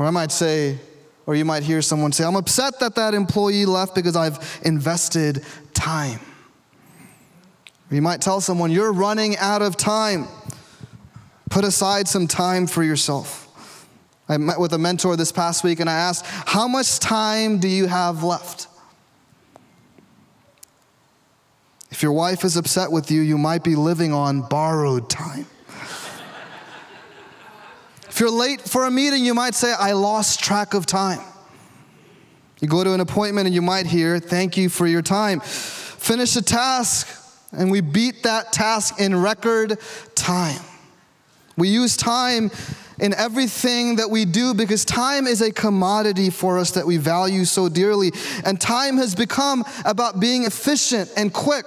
Or 0.00 0.06
I 0.06 0.10
might 0.10 0.32
say, 0.32 0.78
or 1.26 1.34
you 1.34 1.44
might 1.44 1.62
hear 1.62 1.82
someone 1.82 2.10
say, 2.10 2.24
I'm 2.24 2.34
upset 2.34 2.80
that 2.80 2.94
that 2.94 3.12
employee 3.12 3.66
left 3.66 3.94
because 3.94 4.16
I've 4.16 4.58
invested 4.64 5.44
time. 5.74 6.20
You 7.90 8.00
might 8.00 8.22
tell 8.22 8.40
someone, 8.40 8.70
You're 8.70 8.94
running 8.94 9.36
out 9.36 9.60
of 9.60 9.76
time. 9.76 10.26
Put 11.50 11.64
aside 11.64 12.08
some 12.08 12.26
time 12.26 12.66
for 12.66 12.82
yourself. 12.82 13.86
I 14.26 14.38
met 14.38 14.58
with 14.58 14.72
a 14.72 14.78
mentor 14.78 15.16
this 15.16 15.32
past 15.32 15.64
week 15.64 15.80
and 15.80 15.90
I 15.90 15.98
asked, 15.98 16.24
How 16.24 16.66
much 16.66 16.98
time 16.98 17.58
do 17.58 17.68
you 17.68 17.86
have 17.86 18.22
left? 18.22 18.68
If 21.90 22.02
your 22.02 22.12
wife 22.12 22.42
is 22.42 22.56
upset 22.56 22.90
with 22.90 23.10
you, 23.10 23.20
you 23.20 23.36
might 23.36 23.62
be 23.62 23.76
living 23.76 24.14
on 24.14 24.48
borrowed 24.48 25.10
time. 25.10 25.44
If 28.20 28.24
you're 28.24 28.38
late 28.38 28.60
for 28.60 28.84
a 28.84 28.90
meeting, 28.90 29.24
you 29.24 29.32
might 29.32 29.54
say, 29.54 29.72
I 29.72 29.92
lost 29.92 30.40
track 30.40 30.74
of 30.74 30.84
time. 30.84 31.20
You 32.60 32.68
go 32.68 32.84
to 32.84 32.92
an 32.92 33.00
appointment 33.00 33.46
and 33.46 33.54
you 33.54 33.62
might 33.62 33.86
hear, 33.86 34.18
Thank 34.18 34.58
you 34.58 34.68
for 34.68 34.86
your 34.86 35.00
time. 35.00 35.40
Finish 35.40 36.36
a 36.36 36.42
task 36.42 37.08
and 37.50 37.70
we 37.70 37.80
beat 37.80 38.24
that 38.24 38.52
task 38.52 39.00
in 39.00 39.16
record 39.16 39.78
time. 40.14 40.60
We 41.56 41.68
use 41.68 41.96
time 41.96 42.50
in 42.98 43.14
everything 43.14 43.96
that 43.96 44.10
we 44.10 44.26
do 44.26 44.52
because 44.52 44.84
time 44.84 45.26
is 45.26 45.40
a 45.40 45.50
commodity 45.50 46.28
for 46.28 46.58
us 46.58 46.72
that 46.72 46.86
we 46.86 46.98
value 46.98 47.46
so 47.46 47.70
dearly. 47.70 48.12
And 48.44 48.60
time 48.60 48.98
has 48.98 49.14
become 49.14 49.64
about 49.86 50.20
being 50.20 50.44
efficient 50.44 51.10
and 51.16 51.32
quick. 51.32 51.64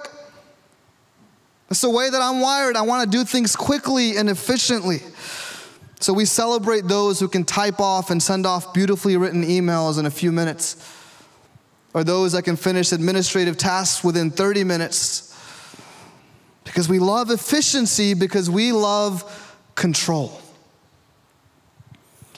That's 1.68 1.80
the 1.80 1.90
way 1.90 2.10
that 2.10 2.22
I'm 2.22 2.40
wired. 2.40 2.76
I 2.76 2.82
want 2.82 3.10
to 3.10 3.18
do 3.18 3.24
things 3.24 3.56
quickly 3.56 4.16
and 4.16 4.30
efficiently. 4.30 5.00
So 6.04 6.12
we 6.12 6.26
celebrate 6.26 6.86
those 6.86 7.18
who 7.18 7.28
can 7.28 7.44
type 7.44 7.80
off 7.80 8.10
and 8.10 8.22
send 8.22 8.44
off 8.44 8.74
beautifully 8.74 9.16
written 9.16 9.42
emails 9.42 9.98
in 9.98 10.04
a 10.04 10.10
few 10.10 10.32
minutes, 10.32 10.76
or 11.94 12.04
those 12.04 12.32
that 12.32 12.42
can 12.42 12.56
finish 12.56 12.92
administrative 12.92 13.56
tasks 13.56 14.04
within 14.04 14.30
30 14.30 14.64
minutes 14.64 15.34
because 16.62 16.90
we 16.90 16.98
love 16.98 17.30
efficiency, 17.30 18.12
because 18.12 18.50
we 18.50 18.70
love 18.70 19.56
control. 19.76 20.38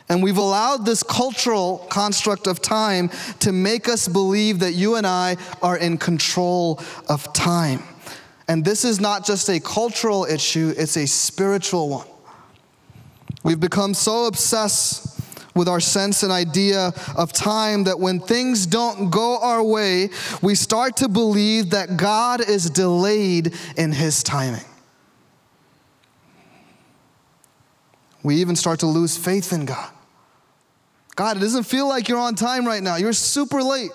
And 0.08 0.23
we've 0.23 0.38
allowed 0.38 0.87
this 0.87 1.02
cultural 1.02 1.78
construct 1.90 2.46
of 2.46 2.62
time 2.62 3.11
to 3.40 3.50
make 3.50 3.88
us 3.88 4.06
believe 4.06 4.61
that 4.61 4.75
you 4.75 4.94
and 4.94 5.04
I 5.04 5.38
are 5.61 5.76
in 5.76 5.99
control 5.99 6.80
of 7.08 7.32
time. 7.32 7.82
And 8.46 8.64
this 8.64 8.85
is 8.85 9.00
not 9.00 9.26
just 9.26 9.49
a 9.49 9.58
cultural 9.58 10.25
issue, 10.25 10.73
it's 10.78 10.96
a 10.96 11.08
spiritual 11.08 11.88
one. 11.88 12.06
We've 13.46 13.60
become 13.60 13.94
so 13.94 14.26
obsessed 14.26 15.20
with 15.54 15.68
our 15.68 15.78
sense 15.78 16.24
and 16.24 16.32
idea 16.32 16.92
of 17.16 17.32
time 17.32 17.84
that 17.84 18.00
when 18.00 18.18
things 18.18 18.66
don't 18.66 19.08
go 19.08 19.38
our 19.38 19.62
way, 19.62 20.10
we 20.42 20.56
start 20.56 20.96
to 20.96 21.08
believe 21.08 21.70
that 21.70 21.96
God 21.96 22.40
is 22.40 22.68
delayed 22.68 23.54
in 23.76 23.92
his 23.92 24.24
timing. 24.24 24.64
We 28.24 28.34
even 28.38 28.56
start 28.56 28.80
to 28.80 28.86
lose 28.86 29.16
faith 29.16 29.52
in 29.52 29.64
God. 29.64 29.92
God, 31.14 31.36
it 31.36 31.40
doesn't 31.40 31.62
feel 31.62 31.88
like 31.88 32.08
you're 32.08 32.18
on 32.18 32.34
time 32.34 32.66
right 32.66 32.82
now. 32.82 32.96
You're 32.96 33.12
super 33.12 33.62
late. 33.62 33.92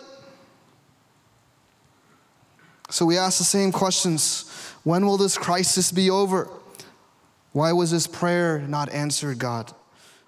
So 2.90 3.06
we 3.06 3.18
ask 3.18 3.38
the 3.38 3.44
same 3.44 3.74
questions 3.74 4.50
When 4.86 5.06
will 5.06 5.18
this 5.18 5.38
crisis 5.38 5.92
be 5.92 6.10
over? 6.10 6.48
Why 7.52 7.74
was 7.74 7.92
this 7.92 8.08
prayer 8.08 8.60
not 8.60 8.90
answered, 8.92 9.40
God? 9.40 9.74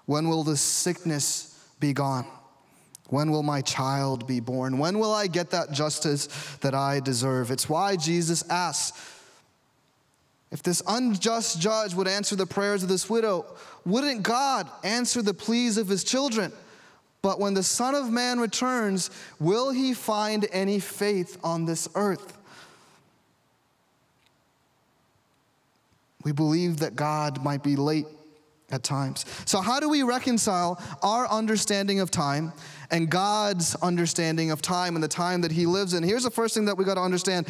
When 0.06 0.28
will 0.28 0.44
this 0.44 0.60
sickness 0.60 1.58
be 1.80 1.92
gone? 1.92 2.26
When 3.08 3.30
will 3.30 3.42
my 3.42 3.60
child 3.60 4.26
be 4.26 4.40
born? 4.40 4.78
When 4.78 4.98
will 4.98 5.12
I 5.12 5.26
get 5.26 5.50
that 5.50 5.72
justice 5.72 6.26
that 6.60 6.74
I 6.74 7.00
deserve? 7.00 7.50
It's 7.50 7.68
why 7.68 7.96
Jesus 7.96 8.48
asks 8.50 9.14
if 10.54 10.62
this 10.62 10.82
unjust 10.86 11.60
judge 11.60 11.94
would 11.94 12.06
answer 12.06 12.36
the 12.36 12.46
prayers 12.46 12.84
of 12.84 12.88
this 12.88 13.10
widow, 13.10 13.44
wouldn't 13.84 14.22
God 14.22 14.70
answer 14.84 15.20
the 15.20 15.34
pleas 15.34 15.78
of 15.78 15.88
his 15.88 16.04
children? 16.04 16.52
But 17.22 17.40
when 17.40 17.54
the 17.54 17.64
Son 17.64 17.96
of 17.96 18.08
Man 18.08 18.38
returns, 18.38 19.10
will 19.40 19.70
he 19.70 19.94
find 19.94 20.46
any 20.52 20.78
faith 20.78 21.38
on 21.42 21.64
this 21.64 21.88
earth? 21.96 22.38
We 26.24 26.32
believe 26.32 26.78
that 26.78 26.96
God 26.96 27.44
might 27.44 27.62
be 27.62 27.76
late 27.76 28.06
at 28.70 28.82
times. 28.82 29.24
So, 29.44 29.60
how 29.60 29.78
do 29.78 29.88
we 29.88 30.02
reconcile 30.02 30.82
our 31.02 31.30
understanding 31.30 32.00
of 32.00 32.10
time 32.10 32.52
and 32.90 33.10
God's 33.10 33.74
understanding 33.76 34.50
of 34.50 34.62
time 34.62 34.94
and 34.94 35.04
the 35.04 35.08
time 35.08 35.42
that 35.42 35.52
He 35.52 35.66
lives 35.66 35.94
in? 35.94 36.02
Here's 36.02 36.24
the 36.24 36.30
first 36.30 36.54
thing 36.54 36.64
that 36.64 36.76
we 36.76 36.84
got 36.84 36.94
to 36.94 37.00
understand 37.00 37.46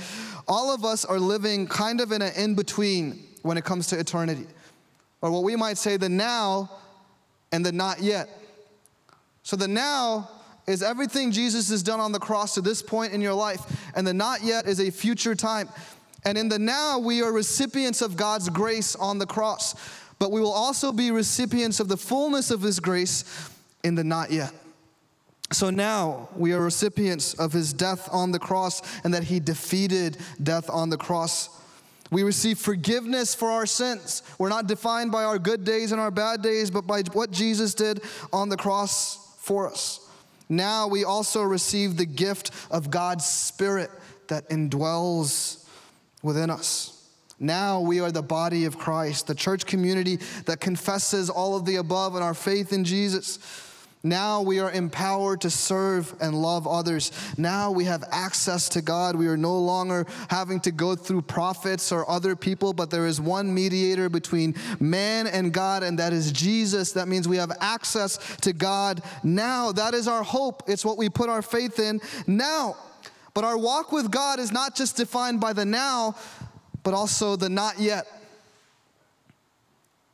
all 0.47 0.75
of 0.75 0.85
us 0.85 1.05
are 1.05 1.19
living 1.19 1.67
kind 1.67 2.01
of 2.01 2.13
in 2.13 2.21
an 2.21 2.33
in 2.37 2.55
between 2.55 3.25
when 3.43 3.57
it 3.57 3.65
comes 3.65 3.87
to 3.89 3.99
eternity, 3.99 4.47
or 5.21 5.31
what 5.31 5.45
we 5.45 5.57
might 5.57 5.79
say 5.79 5.97
the 5.97 6.09
now 6.09 6.71
and 7.53 7.65
the 7.65 7.73
not 7.73 8.03
yet. 8.03 8.29
So, 9.43 9.57
the 9.57 9.69
now 9.69 10.31
is 10.67 10.83
everything 10.83 11.31
Jesus 11.31 11.69
has 11.69 11.83
done 11.83 12.01
on 12.01 12.13
the 12.13 12.19
cross 12.19 12.55
to 12.55 12.61
this 12.61 12.83
point 12.83 13.13
in 13.13 13.21
your 13.21 13.35
life, 13.35 13.61
and 13.95 14.07
the 14.07 14.15
not 14.15 14.43
yet 14.43 14.67
is 14.67 14.81
a 14.81 14.91
future 14.91 15.35
time. 15.35 15.69
And 16.25 16.39
in 16.39 16.49
the 16.49 16.59
now, 16.59 16.99
we 16.99 17.23
are 17.23 17.33
recipients 17.33 18.01
of 18.01 18.17
God's 18.17 18.49
grace 18.49 18.97
on 18.97 19.19
the 19.19 19.27
cross 19.27 19.75
but 20.19 20.31
we 20.31 20.41
will 20.41 20.53
also 20.53 20.93
be 20.93 21.11
recipients 21.11 21.81
of 21.81 21.89
the 21.89 21.97
fullness 21.97 22.51
of 22.51 22.63
His 22.63 22.81
grace 22.81 23.25
in 23.83 23.95
the 23.95 24.05
not 24.05 24.31
yet. 24.31 24.53
So 25.53 25.71
now 25.71 26.29
we 26.37 26.53
are 26.53 26.61
recipients 26.61 27.35
of 27.35 27.53
His 27.53 27.73
death 27.73 28.09
on 28.13 28.33
the 28.33 28.39
cross 28.39 28.83
and 29.05 29.13
that 29.15 29.25
He 29.25 29.41
defeated 29.41 30.17
death 30.43 30.71
on 30.71 30.91
the 30.91 30.97
cross. 30.97 31.51
We 32.11 32.23
receive 32.23 32.59
forgiveness 32.59 33.35
for 33.35 33.51
our 33.51 33.67
sins. 33.67 34.23
We're 34.39 34.49
not 34.49 34.67
defined 34.67 35.11
by 35.11 35.25
our 35.25 35.39
good 35.39 35.65
days 35.65 35.93
and 35.93 36.01
our 36.01 36.11
bad 36.11 36.43
days, 36.43 36.71
but 36.71 36.87
by 36.87 37.03
what 37.13 37.31
Jesus 37.31 37.75
did 37.75 38.01
on 38.33 38.49
the 38.49 38.57
cross 38.57 39.37
for 39.41 39.69
us. 39.69 40.01
now 40.49 40.87
we 40.87 41.05
also 41.05 41.43
receive 41.43 41.97
the 41.97 42.07
gift 42.07 42.51
of 42.71 42.91
God's 42.91 43.27
Spirit 43.27 43.91
that 44.29 44.49
indwells 44.49 45.64
within 46.25 46.51
us. 46.51 46.91
Now 47.39 47.81
we 47.81 48.01
are 48.01 48.11
the 48.11 48.23
body 48.23 48.65
of 48.65 48.79
Christ, 48.79 49.27
the 49.27 49.35
church 49.35 49.67
community 49.67 50.19
that 50.47 50.61
confesses 50.61 51.29
all 51.29 51.55
of 51.55 51.65
the 51.65 51.77
above 51.77 52.17
in 52.17 52.23
our 52.23 52.35
faith 52.35 52.73
in 52.73 52.85
Jesus. 52.85 53.39
Now 54.07 54.43
we 54.43 54.61
are 54.61 54.71
empowered 54.71 55.41
to 55.41 55.51
serve 55.51 56.15
and 56.21 56.35
love 56.35 56.67
others. 56.67 57.11
Now 57.39 57.71
we 57.71 57.87
have 57.87 58.05
access 58.11 58.69
to 58.71 58.83
God. 58.83 59.17
We 59.17 59.29
are 59.29 59.37
no 59.37 59.59
longer 59.59 60.07
having 60.29 60.61
to 60.61 60.71
go 60.71 60.95
through 60.95 61.23
prophets 61.23 61.91
or 61.91 62.09
other 62.09 62.37
people, 62.37 62.75
but 62.75 62.91
there 62.91 63.07
is 63.07 63.19
one 63.19 63.53
mediator 63.53 64.11
between 64.11 64.55
man 64.79 65.27
and 65.27 65.55
God, 65.55 65.83
and 65.83 65.99
that 65.99 66.13
is 66.13 66.33
Jesus. 66.33 66.93
That 66.93 67.09
means 67.09 67.27
we 67.27 67.39
have 67.39 67.53
access 67.61 68.19
to 68.43 68.53
God 68.53 69.03
now. 69.23 69.73
That 69.73 69.95
is 69.95 70.07
our 70.07 70.23
hope. 70.23 70.65
It's 70.67 70.85
what 70.85 70.99
we 70.99 71.09
put 71.09 71.31
our 71.31 71.43
faith 71.43 71.79
in 71.79 72.01
now. 72.27 72.77
But 73.35 73.45
our 73.45 73.59
walk 73.59 73.91
with 73.91 74.11
God 74.11 74.39
is 74.39 74.53
not 74.53 74.77
just 74.77 74.97
defined 74.97 75.41
by 75.41 75.53
the 75.53 75.65
now, 75.65 76.17
but 76.85 76.95
also 76.95 77.35
the 77.35 77.49
not 77.49 77.81
yet. 77.81 78.07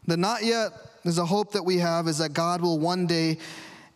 The 0.07 0.17
not 0.17 0.43
yet 0.43 0.73
is 1.05 1.19
a 1.19 1.27
hope 1.27 1.53
that 1.53 1.63
we 1.63 1.79
have 1.79 2.09
is 2.09 2.19
that 2.19 2.33
God 2.33 2.63
will 2.63 2.79
one 2.79 3.07
day 3.07 3.39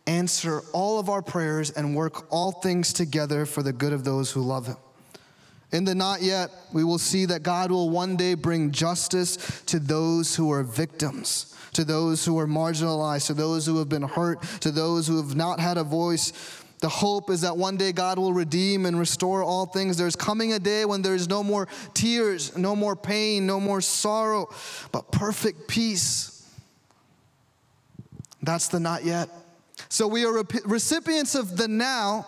answer 0.06 0.60
all 0.72 0.98
of 0.98 1.08
our 1.08 1.22
prayers 1.22 1.70
and 1.70 1.96
work 1.96 2.30
all 2.30 2.52
things 2.52 2.92
together 2.92 3.46
for 3.46 3.62
the 3.62 3.72
good 3.72 3.92
of 3.92 4.04
those 4.04 4.30
who 4.30 4.42
love 4.42 4.66
him. 4.66 4.76
In 5.72 5.84
the 5.84 5.94
not 5.94 6.22
yet, 6.22 6.50
we 6.72 6.84
will 6.84 6.98
see 6.98 7.24
that 7.26 7.42
God 7.42 7.70
will 7.70 7.90
one 7.90 8.16
day 8.16 8.34
bring 8.34 8.70
justice 8.70 9.62
to 9.66 9.80
those 9.80 10.36
who 10.36 10.52
are 10.52 10.62
victims, 10.62 11.56
to 11.72 11.84
those 11.84 12.24
who 12.24 12.38
are 12.38 12.46
marginalized, 12.46 13.26
to 13.26 13.34
those 13.34 13.66
who 13.66 13.78
have 13.78 13.88
been 13.88 14.02
hurt, 14.02 14.42
to 14.60 14.70
those 14.70 15.08
who 15.08 15.16
have 15.16 15.34
not 15.34 15.58
had 15.58 15.76
a 15.76 15.82
voice. 15.82 16.32
The 16.84 16.90
hope 16.90 17.30
is 17.30 17.40
that 17.40 17.56
one 17.56 17.78
day 17.78 17.92
God 17.92 18.18
will 18.18 18.34
redeem 18.34 18.84
and 18.84 18.98
restore 18.98 19.42
all 19.42 19.64
things. 19.64 19.96
There's 19.96 20.16
coming 20.16 20.52
a 20.52 20.58
day 20.58 20.84
when 20.84 21.00
there's 21.00 21.26
no 21.30 21.42
more 21.42 21.66
tears, 21.94 22.58
no 22.58 22.76
more 22.76 22.94
pain, 22.94 23.46
no 23.46 23.58
more 23.58 23.80
sorrow, 23.80 24.50
but 24.92 25.10
perfect 25.10 25.66
peace. 25.66 26.46
That's 28.42 28.68
the 28.68 28.80
not 28.80 29.02
yet. 29.02 29.30
So 29.88 30.06
we 30.06 30.26
are 30.26 30.44
recipients 30.66 31.34
of 31.34 31.56
the 31.56 31.68
now, 31.68 32.26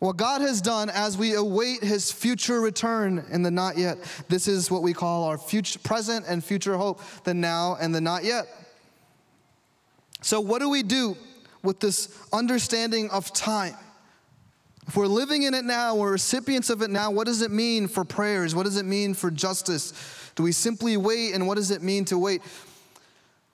what 0.00 0.18
God 0.18 0.42
has 0.42 0.60
done 0.60 0.90
as 0.90 1.16
we 1.16 1.32
await 1.32 1.82
his 1.82 2.12
future 2.12 2.60
return 2.60 3.24
in 3.30 3.42
the 3.42 3.50
not 3.50 3.78
yet. 3.78 3.96
This 4.28 4.48
is 4.48 4.70
what 4.70 4.82
we 4.82 4.92
call 4.92 5.24
our 5.24 5.38
future, 5.38 5.78
present 5.78 6.26
and 6.28 6.44
future 6.44 6.76
hope, 6.76 7.00
the 7.24 7.32
now 7.32 7.78
and 7.80 7.94
the 7.94 8.02
not 8.02 8.22
yet. 8.22 8.48
So, 10.20 10.42
what 10.42 10.58
do 10.58 10.68
we 10.68 10.82
do 10.82 11.16
with 11.62 11.80
this 11.80 12.16
understanding 12.32 13.10
of 13.10 13.32
time? 13.32 13.76
If 14.86 14.96
we're 14.96 15.06
living 15.06 15.44
in 15.44 15.54
it 15.54 15.64
now, 15.64 15.94
we're 15.94 16.12
recipients 16.12 16.68
of 16.70 16.82
it 16.82 16.90
now, 16.90 17.10
what 17.10 17.26
does 17.26 17.42
it 17.42 17.50
mean 17.50 17.86
for 17.86 18.04
prayers? 18.04 18.54
What 18.54 18.64
does 18.64 18.76
it 18.76 18.84
mean 18.84 19.14
for 19.14 19.30
justice? 19.30 19.92
Do 20.34 20.42
we 20.42 20.52
simply 20.52 20.96
wait, 20.96 21.34
and 21.34 21.46
what 21.46 21.56
does 21.56 21.70
it 21.70 21.82
mean 21.82 22.04
to 22.06 22.18
wait? 22.18 22.42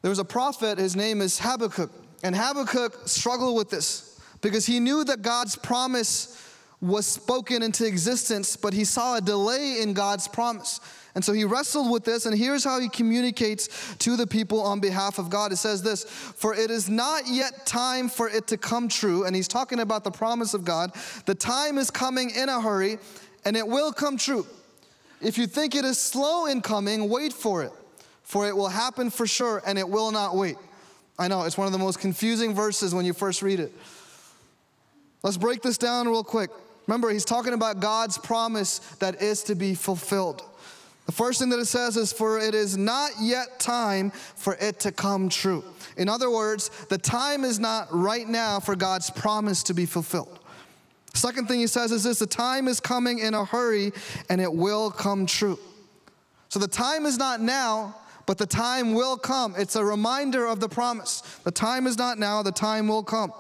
There 0.03 0.09
was 0.09 0.19
a 0.19 0.25
prophet, 0.25 0.79
his 0.79 0.97
name 0.97 1.21
is 1.21 1.39
Habakkuk. 1.39 1.91
And 2.23 2.35
Habakkuk 2.35 3.09
struggled 3.09 3.57
with 3.57 3.71
this 3.71 4.21
because 4.41 4.65
he 4.67 4.81
knew 4.81 5.05
that 5.05 5.23
God's 5.23 5.57
promise 5.57 6.43
was 6.81 7.07
spoken 7.07 7.63
into 7.63 7.87
existence, 7.87 8.57
but 8.57 8.73
he 8.73 8.85
saw 8.85 9.17
a 9.17 9.21
delay 9.21 9.81
in 9.83 9.95
God's 9.95 10.29
promise. 10.29 10.81
And 11.17 11.25
so 11.25 11.33
he 11.33 11.45
wrestled 11.45 11.91
with 11.91 12.05
this, 12.05 12.27
and 12.27 12.37
here's 12.37 12.63
how 12.63 12.79
he 12.79 12.91
communicates 12.91 13.97
to 14.01 14.17
the 14.19 14.27
people 14.27 14.61
on 14.61 14.81
behalf 14.81 15.19
of 15.19 15.31
God. 15.31 15.51
It 15.51 15.57
says 15.57 15.83
this 15.83 16.05
For 16.05 16.55
it 16.55 16.71
is 16.71 16.91
not 16.91 17.27
yet 17.27 17.65
time 17.65 18.11
for 18.11 18.29
it 18.29 18.47
to 18.49 18.59
come 18.59 18.87
true. 18.87 19.25
And 19.25 19.35
he's 19.35 19.49
talking 19.49 19.81
about 19.81 20.05
the 20.05 20.11
promise 20.11 20.53
of 20.53 20.67
God. 20.67 20.93
The 21.25 21.35
time 21.35 21.79
is 21.79 21.91
coming 21.91 22.29
in 22.29 22.51
a 22.51 22.61
hurry, 22.61 22.99
and 23.47 23.57
it 23.57 23.67
will 23.67 23.95
come 23.95 24.19
true. 24.19 24.47
If 25.23 25.39
you 25.39 25.47
think 25.47 25.75
it 25.75 25.87
is 25.87 25.99
slow 25.99 26.45
in 26.45 26.61
coming, 26.61 27.09
wait 27.09 27.33
for 27.33 27.63
it, 27.63 27.73
for 28.23 28.47
it 28.47 28.55
will 28.55 28.69
happen 28.69 29.09
for 29.09 29.27
sure, 29.27 29.63
and 29.67 29.79
it 29.79 29.89
will 29.89 30.13
not 30.13 30.37
wait. 30.37 30.57
I 31.19 31.29
know, 31.29 31.45
it's 31.45 31.57
one 31.57 31.67
of 31.67 31.73
the 31.73 31.79
most 31.79 31.99
confusing 31.99 32.55
verses 32.55 32.95
when 32.95 33.07
you 33.07 33.15
first 33.15 33.41
read 33.41 33.59
it. 33.59 33.73
Let's 35.23 35.39
break 35.39 35.63
this 35.63 35.79
down 35.79 36.09
real 36.09 36.23
quick. 36.23 36.51
Remember, 36.87 37.09
he's 37.09 37.25
talking 37.25 37.55
about 37.55 37.81
God's 37.81 38.19
promise 38.19 38.81
that 39.01 39.23
is 39.23 39.45
to 39.45 39.55
be 39.55 39.75
fulfilled. 39.75 40.45
The 41.07 41.13
first 41.13 41.39
thing 41.39 41.49
that 41.51 41.59
it 41.59 41.67
says 41.67 41.97
is, 41.97 42.13
For 42.13 42.39
it 42.39 42.55
is 42.55 42.77
not 42.77 43.13
yet 43.21 43.59
time 43.59 44.11
for 44.11 44.57
it 44.61 44.81
to 44.81 44.93
come 44.93 45.29
true. 45.29 45.65
In 45.97 46.09
other 46.09 46.31
words, 46.31 46.69
the 46.89 46.99
time 46.99 47.45
is 47.45 47.59
not 47.59 47.89
right 47.91 48.29
now 48.29 48.61
for 48.61 48.77
God's 48.77 49.09
promise 49.11 49.63
to 49.65 49.75
be 49.75 49.87
fulfilled. 49.87 50.41
Second 51.15 51.49
thing 51.49 51.61
he 51.61 51.67
says 51.67 51.93
is 51.93 52.05
this 52.05 52.19
the 52.19 52.27
time 52.27 52.69
is 52.69 52.79
coming 52.79 53.21
in 53.21 53.33
a 53.33 53.45
hurry 53.45 53.93
and 54.29 54.41
it 54.41 54.53
will 54.53 54.91
come 54.91 55.25
true. 55.25 55.59
So 56.49 56.59
the 56.59 56.69
time 56.69 57.07
is 57.07 57.17
not 57.17 57.41
now, 57.41 57.97
but 58.27 58.37
the 58.37 58.47
time 58.47 58.93
will 58.93 59.17
come. 59.17 59.55
It's 59.57 59.77
a 59.77 59.85
reminder 59.85 60.47
of 60.47 60.61
the 60.61 60.69
promise. 60.69 61.23
The 61.45 61.51
time 61.51 61.87
is 61.87 61.97
not 61.97 62.19
now, 62.19 62.43
the 62.43 62.53
time 62.53 62.89
will 62.89 63.03
come. 63.03 63.33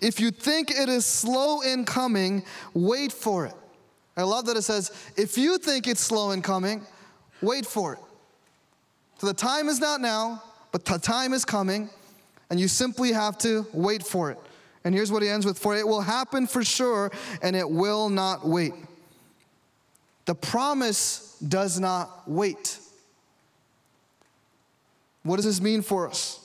If 0.00 0.20
you 0.20 0.30
think 0.30 0.70
it 0.70 0.88
is 0.88 1.06
slow 1.06 1.62
in 1.62 1.84
coming, 1.84 2.44
wait 2.74 3.12
for 3.12 3.46
it. 3.46 3.54
I 4.16 4.22
love 4.22 4.46
that 4.46 4.56
it 4.56 4.62
says, 4.62 4.92
if 5.16 5.38
you 5.38 5.58
think 5.58 5.88
it's 5.88 6.00
slow 6.00 6.32
in 6.32 6.42
coming, 6.42 6.86
wait 7.44 7.66
for 7.66 7.94
it. 7.94 7.98
So 9.18 9.26
the 9.26 9.34
time 9.34 9.68
is 9.68 9.80
not 9.80 10.00
now, 10.00 10.42
but 10.72 10.84
the 10.84 10.98
time 10.98 11.32
is 11.32 11.44
coming, 11.44 11.88
and 12.50 12.58
you 12.58 12.68
simply 12.68 13.12
have 13.12 13.38
to 13.38 13.66
wait 13.72 14.02
for 14.02 14.30
it. 14.30 14.38
And 14.84 14.94
here's 14.94 15.10
what 15.10 15.22
he 15.22 15.28
ends 15.28 15.46
with 15.46 15.58
For 15.58 15.76
it 15.76 15.86
will 15.86 16.02
happen 16.02 16.46
for 16.46 16.62
sure, 16.62 17.10
and 17.42 17.56
it 17.56 17.68
will 17.68 18.08
not 18.08 18.46
wait. 18.46 18.74
The 20.26 20.34
promise 20.34 21.38
does 21.46 21.78
not 21.78 22.28
wait. 22.28 22.78
What 25.22 25.36
does 25.36 25.44
this 25.44 25.60
mean 25.60 25.82
for 25.82 26.08
us? 26.08 26.40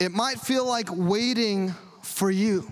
It 0.00 0.10
might 0.10 0.40
feel 0.40 0.66
like 0.66 0.88
waiting 0.90 1.74
for 2.02 2.30
you. 2.30 2.70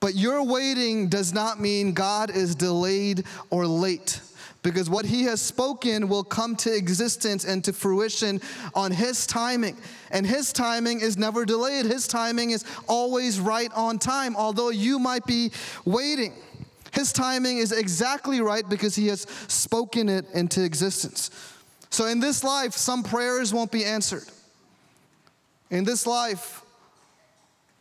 But 0.00 0.14
your 0.14 0.42
waiting 0.42 1.08
does 1.08 1.34
not 1.34 1.60
mean 1.60 1.92
God 1.92 2.30
is 2.30 2.54
delayed 2.54 3.24
or 3.50 3.66
late 3.66 4.20
because 4.62 4.90
what 4.90 5.04
he 5.04 5.24
has 5.24 5.40
spoken 5.40 6.08
will 6.08 6.24
come 6.24 6.54
to 6.56 6.74
existence 6.74 7.44
and 7.44 7.64
to 7.64 7.72
fruition 7.72 8.40
on 8.74 8.92
his 8.92 9.26
timing. 9.26 9.76
And 10.10 10.26
his 10.26 10.52
timing 10.52 11.00
is 11.00 11.16
never 11.16 11.44
delayed, 11.44 11.86
his 11.86 12.06
timing 12.06 12.50
is 12.50 12.64
always 12.86 13.40
right 13.40 13.70
on 13.74 13.98
time, 13.98 14.36
although 14.36 14.70
you 14.70 14.98
might 14.98 15.24
be 15.24 15.52
waiting. 15.84 16.34
His 16.92 17.12
timing 17.12 17.58
is 17.58 17.72
exactly 17.72 18.40
right 18.40 18.68
because 18.68 18.96
he 18.96 19.06
has 19.06 19.22
spoken 19.48 20.08
it 20.08 20.26
into 20.34 20.62
existence. 20.62 21.30
So, 21.90 22.06
in 22.06 22.20
this 22.20 22.44
life, 22.44 22.72
some 22.74 23.02
prayers 23.02 23.54
won't 23.54 23.70
be 23.70 23.84
answered. 23.84 24.24
In 25.70 25.84
this 25.84 26.06
life, 26.06 26.62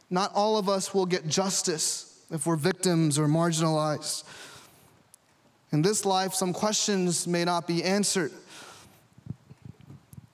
not 0.10 0.32
all 0.34 0.58
of 0.58 0.70
us 0.70 0.94
will 0.94 1.06
get 1.06 1.28
justice 1.28 2.24
if 2.32 2.46
we're 2.46 2.56
victims 2.56 3.18
or 3.18 3.28
marginalized. 3.28 4.24
In 5.71 5.82
this 5.82 6.05
life, 6.05 6.34
some 6.34 6.53
questions 6.53 7.27
may 7.27 7.45
not 7.45 7.67
be 7.67 7.84
answered. 7.84 8.32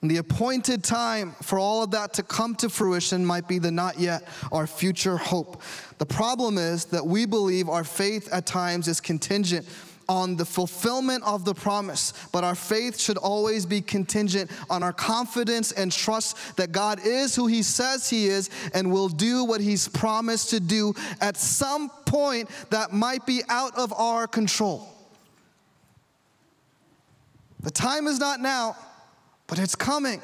And 0.02 0.10
the 0.10 0.18
appointed 0.18 0.84
time 0.84 1.32
for 1.42 1.58
all 1.58 1.82
of 1.82 1.90
that 1.90 2.14
to 2.14 2.22
come 2.22 2.54
to 2.56 2.68
fruition 2.68 3.24
might 3.24 3.48
be 3.48 3.58
the 3.58 3.70
not 3.70 3.98
yet, 3.98 4.22
our 4.52 4.66
future 4.66 5.16
hope. 5.16 5.62
The 5.98 6.06
problem 6.06 6.58
is 6.58 6.84
that 6.86 7.04
we 7.04 7.26
believe 7.26 7.68
our 7.68 7.84
faith 7.84 8.28
at 8.32 8.46
times 8.46 8.88
is 8.88 9.00
contingent 9.00 9.66
on 10.08 10.36
the 10.36 10.44
fulfillment 10.44 11.24
of 11.24 11.44
the 11.44 11.54
promise, 11.54 12.12
but 12.30 12.44
our 12.44 12.54
faith 12.54 12.98
should 12.98 13.16
always 13.16 13.66
be 13.66 13.80
contingent 13.80 14.50
on 14.70 14.82
our 14.82 14.92
confidence 14.92 15.72
and 15.72 15.90
trust 15.90 16.56
that 16.56 16.70
God 16.70 17.00
is 17.04 17.34
who 17.34 17.46
He 17.46 17.62
says 17.62 18.08
He 18.08 18.28
is 18.28 18.48
and 18.72 18.92
will 18.92 19.08
do 19.08 19.44
what 19.44 19.60
He's 19.60 19.88
promised 19.88 20.50
to 20.50 20.60
do 20.60 20.94
at 21.20 21.36
some 21.36 21.90
point 22.04 22.48
that 22.70 22.92
might 22.92 23.26
be 23.26 23.42
out 23.48 23.76
of 23.76 23.92
our 23.92 24.28
control. 24.28 24.95
The 27.66 27.72
time 27.72 28.06
is 28.06 28.20
not 28.20 28.38
now, 28.38 28.76
but 29.48 29.58
it's 29.58 29.74
coming. 29.74 30.22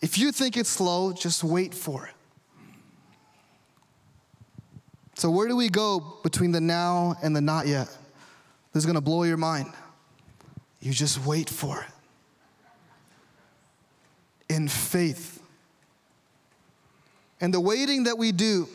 If 0.00 0.16
you 0.16 0.32
think 0.32 0.56
it's 0.56 0.70
slow, 0.70 1.12
just 1.12 1.44
wait 1.44 1.74
for 1.74 2.06
it. 2.06 2.14
So, 5.16 5.30
where 5.30 5.46
do 5.46 5.54
we 5.54 5.68
go 5.68 6.16
between 6.22 6.52
the 6.52 6.60
now 6.62 7.16
and 7.22 7.36
the 7.36 7.42
not 7.42 7.66
yet? 7.66 7.88
This 8.72 8.80
is 8.80 8.86
going 8.86 8.94
to 8.94 9.02
blow 9.02 9.24
your 9.24 9.36
mind. 9.36 9.74
You 10.80 10.94
just 10.94 11.22
wait 11.26 11.50
for 11.50 11.82
it. 11.82 11.90
In 14.48 14.68
faith. 14.68 15.42
And 17.42 17.52
the 17.52 17.60
waiting 17.60 18.04
that 18.04 18.16
we 18.16 18.32
do 18.32 18.70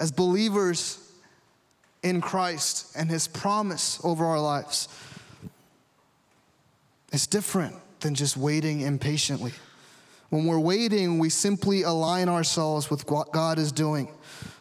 as 0.00 0.10
believers 0.10 1.12
in 2.02 2.22
Christ 2.22 2.96
and 2.96 3.10
His 3.10 3.28
promise 3.28 4.00
over 4.02 4.24
our 4.24 4.40
lives 4.40 4.88
is 7.12 7.26
different 7.26 7.76
than 8.00 8.14
just 8.14 8.36
waiting 8.36 8.82
impatiently. 8.82 9.52
When 10.30 10.44
we're 10.46 10.58
waiting, 10.58 11.18
we 11.18 11.30
simply 11.30 11.82
align 11.82 12.28
ourselves 12.28 12.90
with 12.90 13.08
what 13.10 13.32
God 13.32 13.58
is 13.58 13.72
doing. 13.72 14.08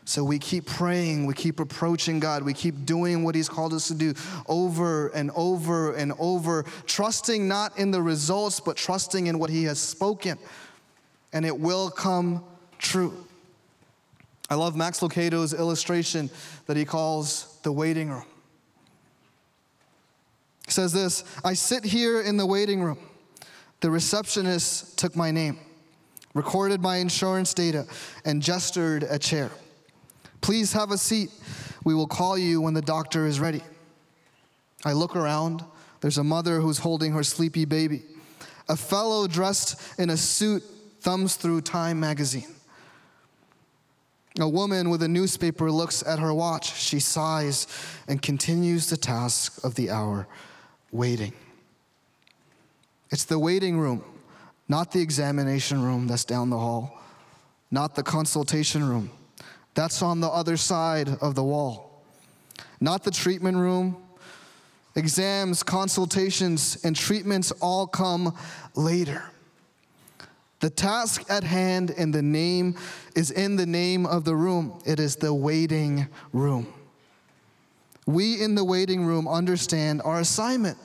So 0.08 0.24
we 0.24 0.38
keep 0.38 0.68
praying, 0.68 1.26
we 1.26 1.34
keep 1.34 1.60
approaching 1.60 2.20
God, 2.20 2.44
we 2.44 2.54
keep 2.54 2.86
doing 2.86 3.24
what 3.24 3.34
He's 3.34 3.50
called 3.50 3.74
us 3.74 3.88
to 3.88 3.96
do 3.96 4.14
over 4.48 5.08
and 5.10 5.32
over 5.36 5.96
and 5.96 6.14
over, 6.20 6.64
trusting 6.86 7.48
not 7.48 7.80
in 7.80 7.90
the 7.90 8.02
results, 8.02 8.60
but 8.60 8.78
trusting 8.78 9.26
in 9.26 9.40
what 9.40 9.50
He 9.50 9.64
has 9.64 9.80
spoken. 9.80 10.38
And 11.34 11.44
it 11.44 11.60
will 11.60 11.90
come 11.90 12.44
true. 12.78 13.26
I 14.50 14.56
love 14.56 14.76
Max 14.76 15.02
Lucado's 15.02 15.54
illustration 15.54 16.30
that 16.68 16.78
he 16.78 16.86
calls 16.86 17.58
the 17.64 17.72
waiting 17.72 18.10
room. 18.10 18.26
Says 20.68 20.94
this 20.94 21.24
I 21.44 21.54
sit 21.54 21.84
here 21.84 22.22
in 22.22 22.38
the 22.38 22.46
waiting 22.46 22.82
room. 22.82 23.00
The 23.82 23.92
receptionist 23.92 24.98
took 24.98 25.16
my 25.16 25.32
name, 25.32 25.60
recorded 26.34 26.82
my 26.82 26.98
insurance 26.98 27.54
data, 27.54 27.86
and 28.24 28.42
gestured 28.42 29.04
a 29.04 29.20
chair. 29.20 29.52
Please 30.42 30.74
have 30.74 30.92
a 30.92 30.98
seat. 30.98 31.30
We 31.84 31.94
will 31.94 32.08
call 32.08 32.38
you 32.38 32.62
when 32.62 32.74
the 32.74 32.82
doctor 32.82 33.26
is 33.26 33.40
ready. 33.40 33.62
I 34.84 34.94
look 34.94 35.16
around. 35.16 35.64
There's 36.02 36.18
a 36.18 36.24
mother 36.24 36.60
who's 36.60 36.80
holding 36.80 37.14
her 37.14 37.24
sleepy 37.24 37.66
baby. 37.66 38.04
A 38.70 38.76
fellow 38.76 39.28
dressed 39.28 40.00
in 40.00 40.10
a 40.10 40.18
suit 40.18 40.64
thumbs 41.02 41.36
through 41.36 41.62
Time 41.62 42.00
magazine. 42.00 42.48
A 44.40 44.50
woman 44.50 44.90
with 44.90 45.02
a 45.02 45.08
newspaper 45.08 45.72
looks 45.72 46.06
at 46.06 46.20
her 46.20 46.34
watch. 46.34 46.76
She 46.76 47.00
sighs 47.00 47.68
and 48.08 48.22
continues 48.22 48.90
the 48.90 48.98
task 48.98 49.64
of 49.64 49.76
the 49.76 49.90
hour, 49.90 50.28
waiting. 50.96 51.34
It's 53.12 53.26
the 53.26 53.40
waiting 53.40 53.78
room, 53.78 54.04
not 54.68 54.92
the 54.92 55.02
examination 55.02 55.82
room 55.82 56.08
that's 56.08 56.26
down 56.26 56.50
the 56.50 56.58
hall, 56.58 57.00
not 57.72 57.96
the 57.96 58.04
consultation 58.04 58.88
room 58.88 59.12
that's 59.76 60.02
on 60.02 60.22
the 60.22 60.30
other 60.30 60.58
side 60.58 61.10
of 61.22 61.36
the 61.36 61.44
wall. 61.44 62.02
Not 62.80 63.04
the 63.04 63.12
treatment 63.12 63.58
room. 63.58 63.98
Exams, 64.96 65.62
consultations, 65.62 66.78
and 66.86 66.96
treatments 66.96 67.52
all 67.62 67.86
come 67.86 68.36
later. 68.76 69.24
The 70.62 70.70
task 70.70 71.30
at 71.30 71.44
hand 71.44 71.92
in 71.92 72.12
the 72.12 72.22
name 72.22 72.78
is 73.16 73.30
in 73.30 73.58
the 73.58 73.66
name 73.66 74.06
of 74.06 74.24
the 74.24 74.36
room. 74.36 74.82
It 74.86 75.00
is 75.00 75.18
the 75.18 75.34
waiting 75.34 76.08
room. 76.32 76.74
We 78.06 78.42
in 78.42 78.56
the 78.56 78.64
waiting 78.64 79.06
room 79.06 79.28
understand 79.28 80.02
our 80.04 80.20
assignment 80.20 80.78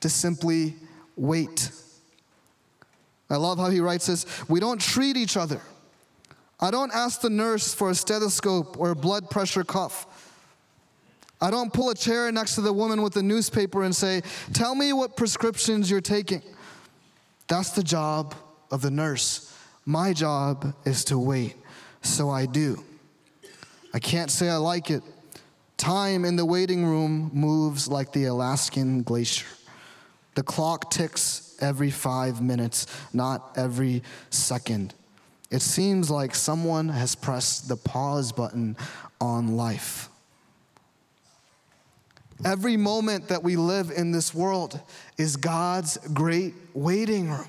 to 0.00 0.08
simply 0.08 0.76
wait. 1.16 1.70
I 3.28 3.36
love 3.36 3.58
how 3.58 3.70
he 3.70 3.80
writes 3.80 4.06
this. 4.06 4.26
We 4.48 4.60
don't 4.60 4.80
treat 4.80 5.16
each 5.16 5.36
other. 5.36 5.60
I 6.60 6.70
don't 6.70 6.94
ask 6.94 7.20
the 7.20 7.30
nurse 7.30 7.74
for 7.74 7.90
a 7.90 7.94
stethoscope 7.94 8.78
or 8.78 8.90
a 8.90 8.96
blood 8.96 9.28
pressure 9.28 9.64
cuff. 9.64 10.06
I 11.40 11.50
don't 11.50 11.72
pull 11.72 11.90
a 11.90 11.94
chair 11.94 12.32
next 12.32 12.54
to 12.54 12.62
the 12.62 12.72
woman 12.72 13.02
with 13.02 13.12
the 13.12 13.22
newspaper 13.22 13.82
and 13.82 13.94
say, 13.94 14.22
Tell 14.54 14.74
me 14.74 14.92
what 14.92 15.16
prescriptions 15.16 15.90
you're 15.90 16.00
taking. 16.00 16.42
That's 17.48 17.70
the 17.70 17.82
job 17.82 18.34
of 18.70 18.80
the 18.80 18.90
nurse. 18.90 19.52
My 19.84 20.12
job 20.12 20.74
is 20.84 21.04
to 21.04 21.18
wait, 21.18 21.56
so 22.02 22.30
I 22.30 22.46
do. 22.46 22.82
I 23.92 23.98
can't 23.98 24.30
say 24.30 24.48
I 24.48 24.56
like 24.56 24.90
it. 24.90 25.02
Time 25.76 26.24
in 26.24 26.36
the 26.36 26.44
waiting 26.44 26.84
room 26.84 27.30
moves 27.34 27.86
like 27.88 28.12
the 28.12 28.24
Alaskan 28.24 29.02
glacier. 29.02 29.46
The 30.34 30.42
clock 30.42 30.90
ticks 30.90 31.56
every 31.60 31.90
five 31.90 32.40
minutes, 32.40 32.86
not 33.12 33.52
every 33.56 34.02
second. 34.30 34.94
It 35.50 35.62
seems 35.62 36.10
like 36.10 36.34
someone 36.34 36.88
has 36.88 37.14
pressed 37.14 37.68
the 37.68 37.76
pause 37.76 38.32
button 38.32 38.76
on 39.20 39.56
life. 39.56 40.08
Every 42.44 42.76
moment 42.76 43.28
that 43.28 43.42
we 43.42 43.56
live 43.56 43.90
in 43.90 44.12
this 44.12 44.34
world 44.34 44.78
is 45.16 45.36
God's 45.36 45.96
great 46.12 46.54
waiting 46.74 47.30
room 47.30 47.48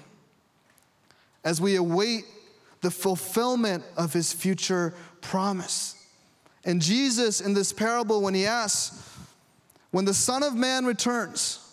as 1.43 1.59
we 1.59 1.75
await 1.75 2.25
the 2.81 2.91
fulfillment 2.91 3.83
of 3.97 4.13
his 4.13 4.31
future 4.31 4.93
promise. 5.21 5.96
And 6.65 6.81
Jesus, 6.81 7.41
in 7.41 7.53
this 7.53 7.71
parable, 7.71 8.21
when 8.21 8.33
he 8.33 8.45
asks, 8.45 9.17
When 9.91 10.05
the 10.05 10.13
Son 10.13 10.43
of 10.43 10.55
Man 10.55 10.85
returns, 10.85 11.67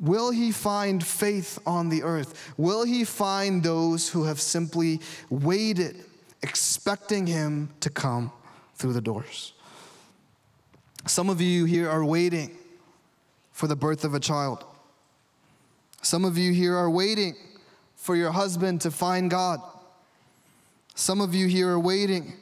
Will 0.00 0.30
he 0.30 0.50
find 0.50 1.04
faith 1.04 1.58
on 1.66 1.88
the 1.88 2.02
earth? 2.02 2.52
Will 2.56 2.84
he 2.84 3.04
find 3.04 3.62
those 3.62 4.08
who 4.08 4.24
have 4.24 4.40
simply 4.40 5.00
waited, 5.30 6.04
expecting 6.42 7.26
him 7.26 7.70
to 7.80 7.90
come 7.90 8.32
through 8.74 8.92
the 8.92 9.00
doors? 9.00 9.52
Some 11.06 11.30
of 11.30 11.40
you 11.40 11.64
here 11.64 11.88
are 11.88 12.04
waiting 12.04 12.56
for 13.52 13.68
the 13.68 13.76
birth 13.76 14.04
of 14.04 14.14
a 14.14 14.20
child. 14.20 14.64
Some 16.02 16.24
of 16.24 16.36
you 16.36 16.52
here 16.52 16.76
are 16.76 16.90
waiting 16.90 17.36
for 17.94 18.16
your 18.16 18.32
husband 18.32 18.80
to 18.82 18.90
find 18.90 19.30
God. 19.30 19.60
Some 20.94 21.20
of 21.20 21.34
you 21.34 21.46
here 21.46 21.70
are 21.70 21.78
waiting 21.78 22.34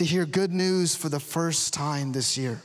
to 0.00 0.06
hear 0.06 0.24
good 0.24 0.50
news 0.50 0.94
for 0.96 1.10
the 1.10 1.20
first 1.20 1.74
time 1.74 2.10
this 2.10 2.38
year. 2.38 2.62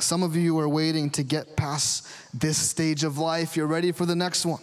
Some 0.00 0.24
of 0.24 0.34
you 0.34 0.58
are 0.58 0.68
waiting 0.68 1.10
to 1.10 1.22
get 1.22 1.56
past 1.56 2.08
this 2.34 2.58
stage 2.58 3.04
of 3.04 3.18
life. 3.18 3.56
You're 3.56 3.68
ready 3.68 3.92
for 3.92 4.04
the 4.04 4.16
next 4.16 4.44
one. 4.44 4.60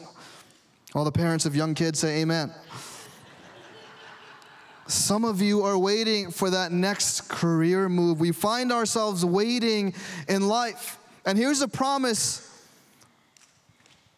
All 0.94 1.06
the 1.06 1.14
parents 1.14 1.46
of 1.46 1.56
young 1.56 1.76
kids 1.76 2.00
say 2.00 2.20
amen. 2.20 2.52
Some 4.88 5.24
of 5.24 5.42
you 5.42 5.62
are 5.64 5.78
waiting 5.78 6.30
for 6.30 6.50
that 6.50 6.74
next 6.74 7.30
career 7.30 7.88
move. 7.88 8.20
We 8.20 8.34
find 8.34 8.74
ourselves 8.74 9.24
waiting 9.24 9.94
in 10.28 10.50
life. 10.50 10.98
And 11.26 11.38
here's 11.38 11.62
a 11.62 11.70
promise 11.70 12.68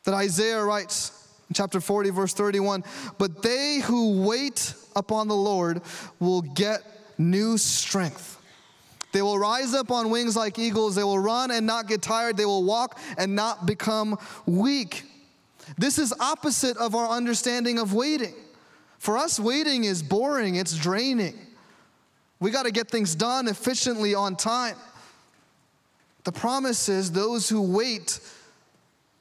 that 0.06 0.16
Isaiah 0.16 0.64
writes 0.64 1.21
in 1.52 1.54
chapter 1.54 1.82
40, 1.82 2.12
verse 2.12 2.34
31 2.34 2.82
But 3.18 3.42
they 3.42 3.82
who 3.82 4.26
wait 4.26 4.74
upon 4.96 5.28
the 5.28 5.36
Lord 5.36 5.82
will 6.18 6.42
get 6.42 6.82
new 7.18 7.58
strength. 7.58 8.40
They 9.12 9.22
will 9.22 9.38
rise 9.38 9.74
up 9.74 9.92
on 9.92 10.10
wings 10.10 10.38
like 10.38 10.58
eagles. 10.58 10.96
They 10.96 11.04
will 11.04 11.20
run 11.20 11.52
and 11.52 11.68
not 11.68 11.90
get 11.90 12.02
tired. 12.02 12.38
They 12.38 12.46
will 12.46 12.64
walk 12.64 12.98
and 13.18 13.36
not 13.36 13.66
become 13.66 14.18
weak. 14.46 15.04
This 15.78 16.00
is 16.00 16.14
opposite 16.22 16.78
of 16.78 16.96
our 16.96 17.10
understanding 17.10 17.80
of 17.80 17.94
waiting. 17.94 18.34
For 18.98 19.18
us, 19.18 19.38
waiting 19.38 19.84
is 19.84 20.02
boring, 20.02 20.56
it's 20.56 20.78
draining. 20.78 21.38
We 22.40 22.50
got 22.50 22.64
to 22.64 22.72
get 22.72 22.90
things 22.90 23.14
done 23.14 23.50
efficiently 23.50 24.16
on 24.16 24.38
time. 24.38 24.78
The 26.24 26.32
promise 26.32 26.88
is 26.88 27.12
those 27.12 27.50
who 27.50 27.62
wait 27.62 28.22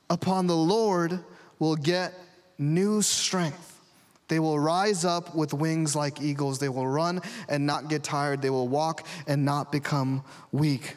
upon 0.08 0.46
the 0.46 0.56
Lord 0.56 1.24
will 1.60 1.76
get 1.76 2.12
new 2.58 3.00
strength. 3.02 3.80
They 4.26 4.40
will 4.40 4.58
rise 4.58 5.04
up 5.04 5.34
with 5.34 5.52
wings 5.52 5.94
like 5.94 6.20
eagles. 6.20 6.58
They 6.58 6.68
will 6.68 6.86
run 6.86 7.20
and 7.48 7.66
not 7.66 7.88
get 7.88 8.02
tired. 8.02 8.42
They 8.42 8.50
will 8.50 8.68
walk 8.68 9.06
and 9.26 9.44
not 9.44 9.70
become 9.70 10.24
weak. 10.50 10.96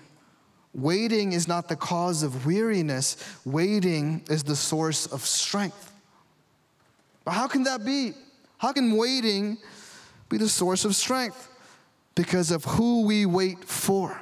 Waiting 0.74 1.34
is 1.34 1.48
not 1.48 1.68
the 1.68 1.76
cause 1.76 2.24
of 2.24 2.48
weariness, 2.48 3.18
waiting 3.46 4.24
is 4.28 4.44
the 4.44 4.56
source 4.56 5.06
of 5.06 5.22
strength. 5.22 5.92
But 7.26 7.32
how 7.32 7.48
can 7.48 7.64
that 7.64 7.86
be? 7.86 8.14
How 8.58 8.72
can 8.72 8.96
waiting 8.98 9.58
be 10.30 10.38
the 10.38 10.50
source 10.50 10.84
of 10.86 10.96
strength? 10.96 11.50
Because 12.16 12.52
of 12.52 12.64
who 12.66 13.06
we 13.06 13.26
wait 13.26 13.64
for. 13.64 14.20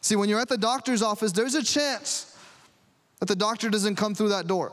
See, 0.00 0.16
when 0.16 0.28
you're 0.28 0.40
at 0.40 0.48
the 0.48 0.58
doctor's 0.58 1.02
office, 1.02 1.32
there's 1.32 1.54
a 1.54 1.62
chance 1.62 2.33
that 3.24 3.38
the 3.38 3.38
doctor 3.38 3.70
doesn't 3.70 3.96
come 3.96 4.14
through 4.14 4.28
that 4.28 4.46
door 4.46 4.72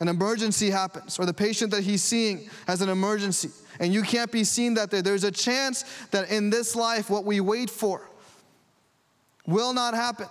an 0.00 0.08
emergency 0.08 0.70
happens, 0.70 1.18
or 1.18 1.26
the 1.26 1.34
patient 1.34 1.70
that 1.72 1.84
he's 1.84 2.02
seeing 2.02 2.48
has 2.66 2.80
an 2.80 2.88
emergency, 2.88 3.50
and 3.78 3.92
you 3.92 4.02
can't 4.02 4.32
be 4.32 4.44
seen 4.44 4.74
that 4.74 4.90
day, 4.90 5.02
there's 5.02 5.24
a 5.24 5.30
chance 5.30 5.84
that 6.10 6.30
in 6.30 6.48
this 6.48 6.74
life, 6.74 7.10
what 7.10 7.24
we 7.26 7.40
wait 7.40 7.68
for 7.68 8.08
will 9.46 9.74
not 9.74 9.94
happen. 9.94 10.26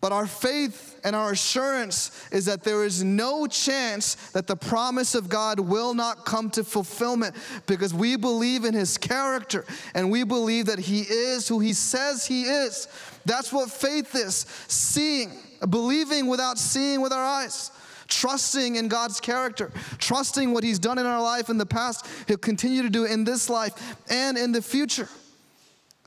But 0.00 0.12
our 0.12 0.26
faith 0.26 1.00
and 1.02 1.16
our 1.16 1.32
assurance 1.32 2.28
is 2.30 2.44
that 2.44 2.62
there 2.62 2.84
is 2.84 3.02
no 3.02 3.48
chance 3.48 4.14
that 4.30 4.46
the 4.46 4.54
promise 4.54 5.16
of 5.16 5.28
God 5.28 5.58
will 5.58 5.92
not 5.92 6.24
come 6.24 6.50
to 6.50 6.62
fulfillment 6.62 7.34
because 7.66 7.92
we 7.92 8.16
believe 8.16 8.64
in 8.64 8.74
His 8.74 8.96
character 8.96 9.64
and 9.94 10.08
we 10.08 10.22
believe 10.22 10.66
that 10.66 10.78
He 10.78 11.00
is 11.00 11.48
who 11.48 11.58
He 11.58 11.72
says 11.72 12.26
He 12.26 12.42
is. 12.44 12.86
That's 13.24 13.52
what 13.52 13.70
faith 13.70 14.14
is 14.14 14.46
seeing, 14.68 15.32
believing 15.68 16.26
without 16.26 16.58
seeing 16.58 17.00
with 17.00 17.12
our 17.12 17.24
eyes 17.24 17.70
trusting 18.08 18.76
in 18.76 18.88
God's 18.88 19.20
character, 19.20 19.70
trusting 19.98 20.52
what 20.52 20.64
He's 20.64 20.78
done 20.78 20.98
in 20.98 21.06
our 21.06 21.22
life 21.22 21.48
in 21.50 21.58
the 21.58 21.66
past, 21.66 22.06
He'll 22.26 22.38
continue 22.38 22.82
to 22.82 22.90
do 22.90 23.04
in 23.04 23.24
this 23.24 23.48
life 23.48 23.96
and 24.10 24.36
in 24.36 24.52
the 24.52 24.62
future. 24.62 25.08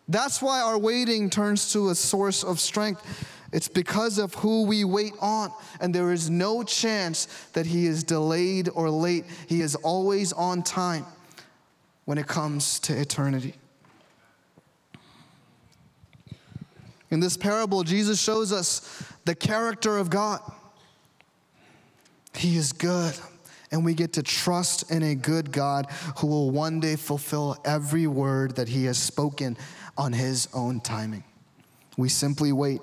That's 0.07 0.41
why 0.41 0.59
our 0.59 0.77
waiting 0.77 1.29
turns 1.29 1.71
to 1.73 1.89
a 1.89 1.95
source 1.95 2.43
of 2.43 2.59
strength. 2.59 3.05
It's 3.53 3.67
because 3.67 4.17
of 4.17 4.33
who 4.35 4.63
we 4.65 4.83
wait 4.83 5.13
on, 5.21 5.51
and 5.79 5.93
there 5.93 6.11
is 6.11 6.29
no 6.29 6.63
chance 6.63 7.25
that 7.53 7.65
He 7.65 7.85
is 7.85 8.03
delayed 8.03 8.69
or 8.73 8.89
late. 8.89 9.25
He 9.47 9.61
is 9.61 9.75
always 9.75 10.33
on 10.33 10.63
time 10.63 11.05
when 12.05 12.17
it 12.17 12.27
comes 12.27 12.79
to 12.81 12.99
eternity. 12.99 13.55
In 17.11 17.19
this 17.19 17.35
parable, 17.35 17.83
Jesus 17.83 18.21
shows 18.21 18.53
us 18.53 19.03
the 19.25 19.35
character 19.35 19.97
of 19.97 20.09
God. 20.09 20.39
He 22.33 22.55
is 22.55 22.71
good, 22.71 23.13
and 23.69 23.83
we 23.83 23.93
get 23.93 24.13
to 24.13 24.23
trust 24.23 24.89
in 24.89 25.03
a 25.03 25.13
good 25.13 25.51
God 25.51 25.87
who 26.17 26.27
will 26.27 26.49
one 26.49 26.79
day 26.79 26.95
fulfill 26.95 27.57
every 27.65 28.07
word 28.07 28.55
that 28.55 28.69
He 28.69 28.85
has 28.85 28.97
spoken 28.97 29.57
on 29.97 30.13
His 30.13 30.47
own 30.53 30.79
timing. 30.79 31.25
We 31.97 32.07
simply 32.07 32.53
wait. 32.53 32.79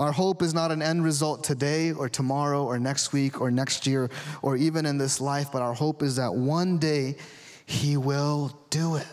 Our 0.00 0.12
hope 0.12 0.42
is 0.42 0.52
not 0.52 0.72
an 0.72 0.82
end 0.82 1.04
result 1.04 1.44
today 1.44 1.92
or 1.92 2.08
tomorrow 2.08 2.64
or 2.64 2.78
next 2.78 3.12
week 3.12 3.40
or 3.40 3.50
next 3.50 3.86
year 3.86 4.10
or 4.42 4.56
even 4.56 4.84
in 4.84 4.98
this 4.98 5.20
life, 5.20 5.50
but 5.52 5.62
our 5.62 5.72
hope 5.72 6.02
is 6.02 6.16
that 6.16 6.34
one 6.34 6.78
day 6.78 7.16
He 7.64 7.96
will 7.96 8.58
do 8.68 8.96
it. 8.96 9.06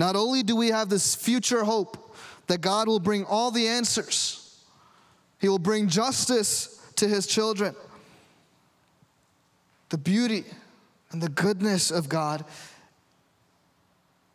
Not 0.00 0.16
only 0.16 0.42
do 0.42 0.56
we 0.56 0.68
have 0.68 0.88
this 0.88 1.14
future 1.14 1.62
hope 1.62 2.16
that 2.46 2.62
God 2.62 2.88
will 2.88 3.00
bring 3.00 3.26
all 3.26 3.50
the 3.50 3.68
answers, 3.68 4.58
He 5.38 5.46
will 5.46 5.58
bring 5.58 5.88
justice 5.88 6.82
to 6.96 7.06
His 7.06 7.26
children. 7.26 7.76
The 9.90 9.98
beauty 9.98 10.46
and 11.10 11.20
the 11.20 11.28
goodness 11.28 11.90
of 11.90 12.08
God 12.08 12.46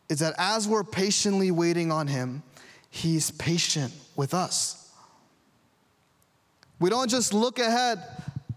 is 0.08 0.20
that 0.20 0.36
as 0.38 0.68
we're 0.68 0.84
patiently 0.84 1.50
waiting 1.50 1.90
on 1.90 2.06
Him, 2.06 2.44
He's 2.88 3.32
patient 3.32 3.92
with 4.14 4.34
us. 4.34 4.92
We 6.78 6.90
don't 6.90 7.10
just 7.10 7.34
look 7.34 7.58
ahead 7.58 8.04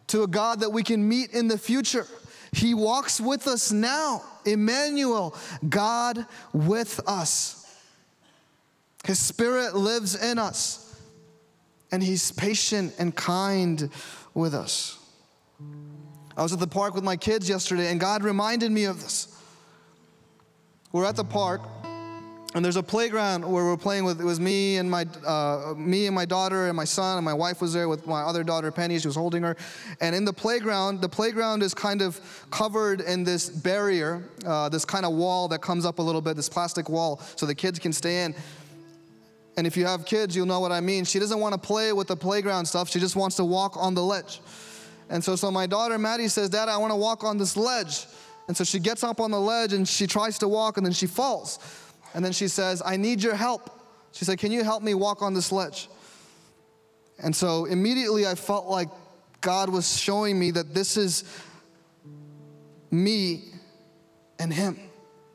to 0.09 0.21
a 0.21 0.27
God 0.27 0.59
that 0.59 0.69
we 0.69 0.83
can 0.83 1.09
meet 1.09 1.31
in 1.31 1.47
the 1.47 1.57
future. 1.57 2.05
He 2.51 2.75
walks 2.75 3.19
with 3.19 3.47
us 3.47 3.71
now. 3.71 4.21
Emmanuel, 4.51 5.35
God 5.67 6.25
with 6.53 6.99
us. 7.07 7.65
His 9.05 9.19
Spirit 9.19 9.75
lives 9.75 10.21
in 10.21 10.37
us, 10.37 10.99
and 11.91 12.03
He's 12.03 12.31
patient 12.31 12.93
and 12.99 13.15
kind 13.15 13.89
with 14.33 14.53
us. 14.53 14.97
I 16.35 16.43
was 16.43 16.53
at 16.53 16.59
the 16.59 16.67
park 16.67 16.95
with 16.95 17.03
my 17.03 17.17
kids 17.17 17.49
yesterday, 17.49 17.91
and 17.91 17.99
God 17.99 18.23
reminded 18.23 18.71
me 18.71 18.85
of 18.85 19.01
this. 19.01 19.27
We're 20.91 21.05
at 21.05 21.15
the 21.15 21.23
park, 21.23 21.61
and 22.55 22.65
there's 22.65 22.77
a 22.77 22.83
playground 22.83 23.49
where 23.49 23.63
we're 23.63 23.77
playing 23.77 24.05
with. 24.05 24.19
It 24.19 24.23
was 24.23 24.39
me 24.39 24.77
and 24.77 24.89
my 24.89 25.05
uh, 25.25 25.75
me 25.77 26.07
and 26.07 26.15
my 26.15 26.25
daughter 26.25 26.67
and 26.67 26.75
my 26.75 26.83
son 26.83 27.17
and 27.17 27.25
my 27.25 27.33
wife 27.33 27.61
was 27.61 27.73
there 27.73 27.87
with 27.87 28.07
my 28.07 28.21
other 28.21 28.43
daughter 28.43 28.71
Penny. 28.71 28.97
She 28.97 29.07
was 29.07 29.15
holding 29.15 29.43
her, 29.43 29.55
and 30.01 30.15
in 30.15 30.25
the 30.25 30.33
playground, 30.33 31.01
the 31.01 31.09
playground 31.09 31.61
is 31.61 31.75
kind 31.75 32.01
of 32.01 32.19
covered 32.49 33.01
in 33.01 33.23
this 33.23 33.49
barrier, 33.49 34.23
uh, 34.45 34.67
this 34.69 34.83
kind 34.83 35.05
of 35.05 35.13
wall 35.13 35.47
that 35.49 35.61
comes 35.61 35.85
up 35.85 35.99
a 35.99 36.01
little 36.01 36.21
bit, 36.21 36.35
this 36.35 36.49
plastic 36.49 36.89
wall, 36.89 37.21
so 37.35 37.45
the 37.45 37.53
kids 37.53 37.77
can 37.77 37.93
stay 37.93 38.23
in. 38.23 38.33
And 39.55 39.67
if 39.67 39.77
you 39.77 39.85
have 39.85 40.05
kids, 40.05 40.35
you'll 40.35 40.45
know 40.45 40.59
what 40.59 40.71
I 40.71 40.79
mean. 40.79 41.05
She 41.05 41.19
doesn't 41.19 41.39
want 41.39 41.53
to 41.53 41.59
play 41.59 41.93
with 41.93 42.07
the 42.07 42.15
playground 42.15 42.65
stuff. 42.65 42.89
She 42.89 42.99
just 42.99 43.15
wants 43.15 43.35
to 43.35 43.45
walk 43.45 43.75
on 43.77 43.93
the 43.93 44.03
ledge. 44.03 44.39
And 45.09 45.23
so, 45.23 45.35
so 45.35 45.51
my 45.51 45.67
daughter 45.67 45.99
Maddie 45.99 46.29
says, 46.29 46.49
"Dad, 46.49 46.67
I 46.67 46.77
want 46.77 46.91
to 46.91 46.95
walk 46.95 47.23
on 47.23 47.37
this 47.37 47.55
ledge." 47.55 48.07
And 48.47 48.57
so 48.57 48.63
she 48.63 48.79
gets 48.79 49.03
up 49.03 49.19
on 49.19 49.29
the 49.29 49.39
ledge 49.39 49.73
and 49.73 49.87
she 49.87 50.07
tries 50.07 50.39
to 50.39 50.47
walk, 50.47 50.77
and 50.77 50.85
then 50.85 50.93
she 50.93 51.05
falls. 51.05 51.59
And 52.13 52.23
then 52.23 52.31
she 52.31 52.47
says, 52.47 52.81
I 52.85 52.97
need 52.97 53.21
your 53.21 53.35
help. 53.35 53.69
She 54.11 54.25
said, 54.25 54.39
Can 54.39 54.51
you 54.51 54.63
help 54.63 54.83
me 54.83 54.93
walk 54.93 55.21
on 55.21 55.33
this 55.33 55.51
ledge? 55.51 55.89
And 57.21 57.35
so 57.35 57.65
immediately 57.65 58.25
I 58.25 58.35
felt 58.35 58.67
like 58.67 58.89
God 59.41 59.69
was 59.69 59.97
showing 59.97 60.39
me 60.39 60.51
that 60.51 60.73
this 60.73 60.97
is 60.97 61.23
me 62.91 63.43
and 64.39 64.51
Him 64.51 64.79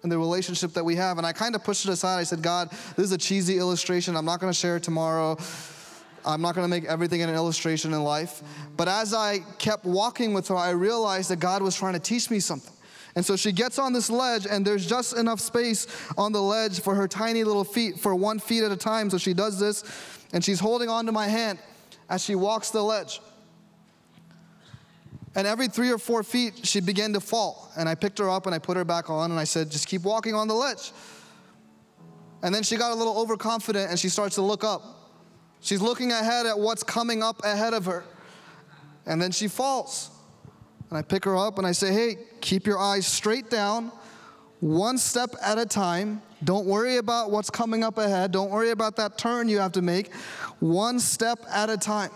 and 0.03 0.13
the 0.13 0.19
relationship 0.19 0.73
that 0.75 0.85
we 0.85 0.97
have. 0.97 1.19
And 1.19 1.27
I 1.27 1.33
kind 1.33 1.55
of 1.55 1.65
pushed 1.65 1.87
it 1.87 1.91
aside. 1.91 2.19
I 2.19 2.25
said, 2.25 2.43
God, 2.43 2.71
this 2.71 3.07
is 3.07 3.13
a 3.13 3.19
cheesy 3.19 3.59
illustration. 3.59 4.17
I'm 4.17 4.25
not 4.25 4.41
going 4.41 4.53
to 4.53 4.59
share 4.59 4.77
it 4.77 4.83
tomorrow. 4.83 5.39
I'm 6.27 6.41
not 6.43 6.55
going 6.55 6.65
to 6.65 6.69
make 6.69 6.85
everything 6.85 7.23
an 7.23 7.31
illustration 7.31 7.93
in 7.93 8.03
life. 8.03 8.43
But 8.77 8.89
as 8.89 9.15
I 9.15 9.39
kept 9.59 9.85
walking 9.85 10.35
with 10.35 10.49
her, 10.49 10.57
I 10.57 10.71
realized 10.71 11.31
that 11.31 11.41
God 11.41 11.63
was 11.63 11.75
trying 11.77 11.95
to 11.95 12.01
teach 12.01 12.31
me 12.31 12.41
something. 12.41 12.74
And 13.17 13.25
so 13.25 13.37
she 13.37 13.53
gets 13.53 13.79
on 13.79 13.93
this 13.93 14.11
ledge, 14.11 14.47
and 14.49 14.67
there's 14.67 14.87
just 14.87 15.17
enough 15.17 15.41
space 15.41 15.87
on 16.19 16.33
the 16.33 16.43
ledge 16.43 16.81
for 16.81 16.95
her 16.95 17.07
tiny 17.07 17.45
little 17.45 17.65
feet, 17.65 17.99
for 17.99 18.15
one 18.15 18.39
feet 18.39 18.65
at 18.65 18.73
a 18.73 18.77
time. 18.77 19.09
So 19.11 19.19
she 19.19 19.35
does 19.35 19.61
this, 19.61 19.85
and 20.33 20.45
she's 20.45 20.59
holding 20.59 20.89
onto 20.89 21.13
my 21.13 21.29
hand 21.29 21.59
as 22.09 22.25
she 22.25 22.35
walks 22.35 22.71
the 22.71 22.83
ledge. 22.83 23.21
And 25.37 25.47
every 25.47 25.69
three 25.69 25.91
or 25.91 25.99
four 25.99 26.23
feet, 26.23 26.67
she 26.67 26.81
began 26.81 27.13
to 27.13 27.21
fall. 27.21 27.71
And 27.77 27.89
I 27.89 27.95
picked 27.95 28.19
her 28.19 28.31
up 28.31 28.47
and 28.47 28.55
I 28.55 28.59
put 28.59 28.77
her 28.77 28.85
back 28.85 29.11
on, 29.11 29.31
and 29.31 29.39
I 29.39 29.45
said, 29.45 29.71
Just 29.71 29.89
keep 29.89 30.03
walking 30.03 30.35
on 30.35 30.49
the 30.49 30.55
ledge. 30.55 30.93
And 32.43 32.55
then 32.55 32.63
she 32.63 32.77
got 32.77 32.93
a 32.93 32.95
little 32.95 33.17
overconfident 33.19 33.91
and 33.91 33.99
she 33.99 34.11
starts 34.11 34.35
to 34.35 34.43
look 34.43 34.65
up. 34.65 34.83
She's 35.61 35.81
looking 35.81 36.13
ahead 36.13 36.45
at 36.45 36.59
what's 36.59 36.83
coming 36.83 37.23
up 37.23 37.43
ahead 37.43 37.73
of 37.73 37.87
her. 37.87 38.05
And 39.07 39.21
then 39.21 39.33
she 39.33 39.49
falls. 39.49 40.11
And 40.95 41.01
I 41.01 41.03
pick 41.03 41.25
her 41.25 41.37
up 41.37 41.59
and 41.59 41.67
I 41.67 41.73
say, 41.73 41.93
hey, 41.93 42.19
keep 42.41 42.69
your 42.69 42.79
eyes 42.79 43.05
straight 43.05 43.51
down, 43.51 43.91
one 44.61 44.97
step 44.97 45.35
at 45.43 45.59
a 45.59 45.67
time. 45.67 46.23
Don't 46.45 46.67
worry 46.67 46.99
about 46.99 47.33
what's 47.33 47.51
coming 47.51 47.83
up 47.83 47.99
ahead. 47.99 48.31
Don't 48.31 48.49
worry 48.49 48.71
about 48.71 48.95
that 48.95 49.19
turn 49.19 49.49
you 49.49 49.59
have 49.59 49.73
to 49.73 49.83
make. 49.83 50.15
One 50.61 51.01
step 51.01 51.41
at 51.51 51.69
a 51.69 51.77
time. 51.77 52.13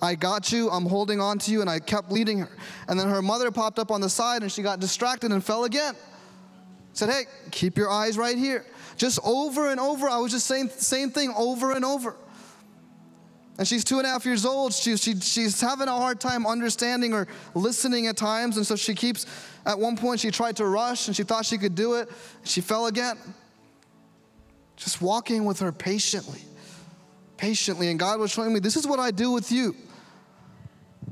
I 0.00 0.16
got 0.16 0.50
you, 0.50 0.68
I'm 0.68 0.84
holding 0.84 1.20
on 1.20 1.38
to 1.38 1.52
you, 1.52 1.60
and 1.60 1.70
I 1.70 1.78
kept 1.78 2.10
leading 2.10 2.40
her. 2.40 2.50
And 2.88 2.98
then 2.98 3.08
her 3.08 3.22
mother 3.22 3.52
popped 3.52 3.78
up 3.78 3.92
on 3.92 4.00
the 4.00 4.10
side 4.10 4.42
and 4.42 4.50
she 4.50 4.62
got 4.62 4.80
distracted 4.80 5.30
and 5.30 5.44
fell 5.44 5.62
again. 5.62 5.94
Said, 6.94 7.08
hey, 7.08 7.26
keep 7.52 7.78
your 7.78 7.88
eyes 7.88 8.18
right 8.18 8.36
here. 8.36 8.66
Just 8.96 9.20
over 9.24 9.70
and 9.70 9.78
over, 9.78 10.08
I 10.08 10.18
was 10.18 10.32
just 10.32 10.48
saying 10.48 10.72
the 10.74 10.82
same 10.82 11.10
thing 11.10 11.32
over 11.36 11.70
and 11.70 11.84
over. 11.84 12.16
And 13.58 13.68
she's 13.68 13.84
two 13.84 13.98
and 13.98 14.06
a 14.06 14.10
half 14.10 14.24
years 14.24 14.46
old. 14.46 14.72
She, 14.72 14.96
she, 14.96 15.18
she's 15.20 15.60
having 15.60 15.88
a 15.88 15.92
hard 15.92 16.20
time 16.20 16.46
understanding 16.46 17.12
or 17.12 17.28
listening 17.54 18.06
at 18.06 18.16
times. 18.16 18.56
And 18.56 18.66
so 18.66 18.76
she 18.76 18.94
keeps, 18.94 19.26
at 19.66 19.78
one 19.78 19.96
point, 19.96 20.20
she 20.20 20.30
tried 20.30 20.56
to 20.56 20.66
rush 20.66 21.06
and 21.06 21.14
she 21.14 21.22
thought 21.22 21.44
she 21.44 21.58
could 21.58 21.74
do 21.74 21.94
it. 21.94 22.08
She 22.44 22.60
fell 22.60 22.86
again. 22.86 23.18
Just 24.76 25.02
walking 25.02 25.44
with 25.44 25.60
her 25.60 25.70
patiently, 25.70 26.40
patiently. 27.36 27.90
And 27.90 28.00
God 28.00 28.18
was 28.18 28.30
showing 28.30 28.54
me 28.54 28.58
this 28.58 28.76
is 28.76 28.86
what 28.86 28.98
I 28.98 29.10
do 29.10 29.30
with 29.30 29.52
you. 29.52 29.76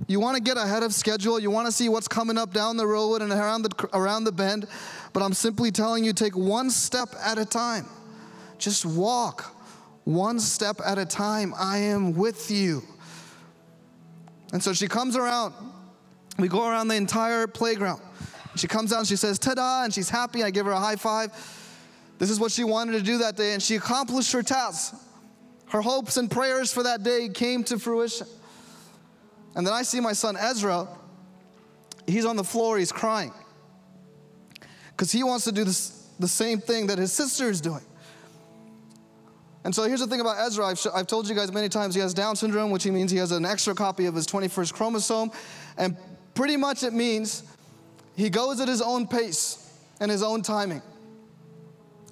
You 0.07 0.19
want 0.19 0.37
to 0.37 0.43
get 0.43 0.57
ahead 0.57 0.83
of 0.83 0.95
schedule. 0.95 1.39
You 1.39 1.51
want 1.51 1.67
to 1.67 1.73
see 1.73 1.89
what's 1.89 2.09
coming 2.09 2.39
up 2.39 2.53
down 2.53 2.77
the 2.77 2.87
road 2.87 3.23
and 3.23 3.31
around 3.31 3.63
the, 3.63 3.89
around 3.93 4.25
the 4.25 4.33
bend. 4.33 4.67
But 5.13 5.23
I'm 5.23 5.35
simply 5.35 5.71
telling 5.71 6.05
you, 6.05 6.13
take 6.13 6.37
one 6.37 6.71
step 6.71 7.11
at 7.23 7.39
a 7.39 7.45
time. 7.45 7.87
Just 8.59 8.87
walk 8.87 9.55
one 10.05 10.41
step 10.41 10.81
at 10.85 10.99
a 10.99 11.05
time. 11.05 11.55
I 11.57 11.79
am 11.79 12.15
with 12.15 12.51
you. 12.51 12.83
And 14.53 14.63
so 14.63 14.73
she 14.73 14.89
comes 14.89 15.17
around. 15.17 15.55
We 16.39 16.49
go 16.49 16.67
around 16.67 16.89
the 16.89 16.97
entire 16.97 17.47
playground. 17.47 18.01
She 18.57 18.67
comes 18.67 18.93
out 18.93 19.01
and 19.01 19.09
she 19.09 19.17
says, 19.17 19.39
ta 19.39 19.55
da, 19.55 19.85
and 19.85 19.95
she's 19.95 20.09
happy. 20.09 20.43
I 20.43 20.51
give 20.51 20.67
her 20.67 20.73
a 20.73 20.79
high 20.79 20.97
five. 20.97 21.31
This 22.19 22.31
is 22.31 22.41
what 22.41 22.53
she 22.53 22.65
wanted 22.65 22.93
to 22.93 23.03
do 23.03 23.19
that 23.19 23.37
day, 23.37 23.55
and 23.55 23.63
she 23.63 23.77
accomplished 23.77 24.33
her 24.33 24.43
task. 24.43 24.95
Her 25.69 25.81
hopes 25.81 26.17
and 26.17 26.31
prayers 26.31 26.73
for 26.73 26.83
that 26.83 27.03
day 27.03 27.29
came 27.29 27.65
to 27.65 27.79
fruition. 27.79 28.27
And 29.55 29.67
then 29.67 29.73
I 29.73 29.83
see 29.83 30.01
my 30.01 30.13
son 30.13 30.37
Ezra. 30.37 30.89
He's 32.07 32.25
on 32.25 32.37
the 32.37 32.45
floor, 32.45 32.77
he's 32.77 32.93
crying. 32.93 33.33
Because 34.91 35.13
he 35.13 35.23
wants 35.23 35.45
to 35.45 35.53
do 35.53 35.65
this, 35.65 36.09
the 36.19 36.29
same 36.29 36.61
thing 36.61 36.89
that 36.89 36.99
his 36.99 37.13
sister 37.13 37.49
is 37.49 37.61
doing. 37.61 37.85
And 39.65 39.75
so 39.75 39.83
here's 39.85 40.01
the 40.01 40.07
thing 40.07 40.21
about 40.21 40.39
Ezra. 40.39 40.67
I've, 40.67 40.87
I've 40.95 41.07
told 41.07 41.29
you 41.29 41.35
guys 41.35 41.53
many 41.53 41.69
times 41.69 41.95
he 41.95 42.01
has 42.01 42.15
Down 42.15 42.35
syndrome, 42.35 42.71
which 42.71 42.83
he 42.83 42.91
means 42.91 43.11
he 43.11 43.19
has 43.19 43.31
an 43.31 43.45
extra 43.45 43.75
copy 43.75 44.07
of 44.07 44.15
his 44.15 44.27
21st 44.27 44.73
chromosome. 44.73 45.31
And 45.77 45.97
pretty 46.35 46.57
much 46.57 46.83
it 46.83 46.95
means 46.95 47.43
he 48.17 48.31
goes 48.31 48.61
at 48.61 48.69
his 48.69 48.81
own 48.81 49.07
pace 49.07 49.79
and 50.01 50.11
his 50.11 50.23
own 50.23 50.43
timing. 50.43 50.83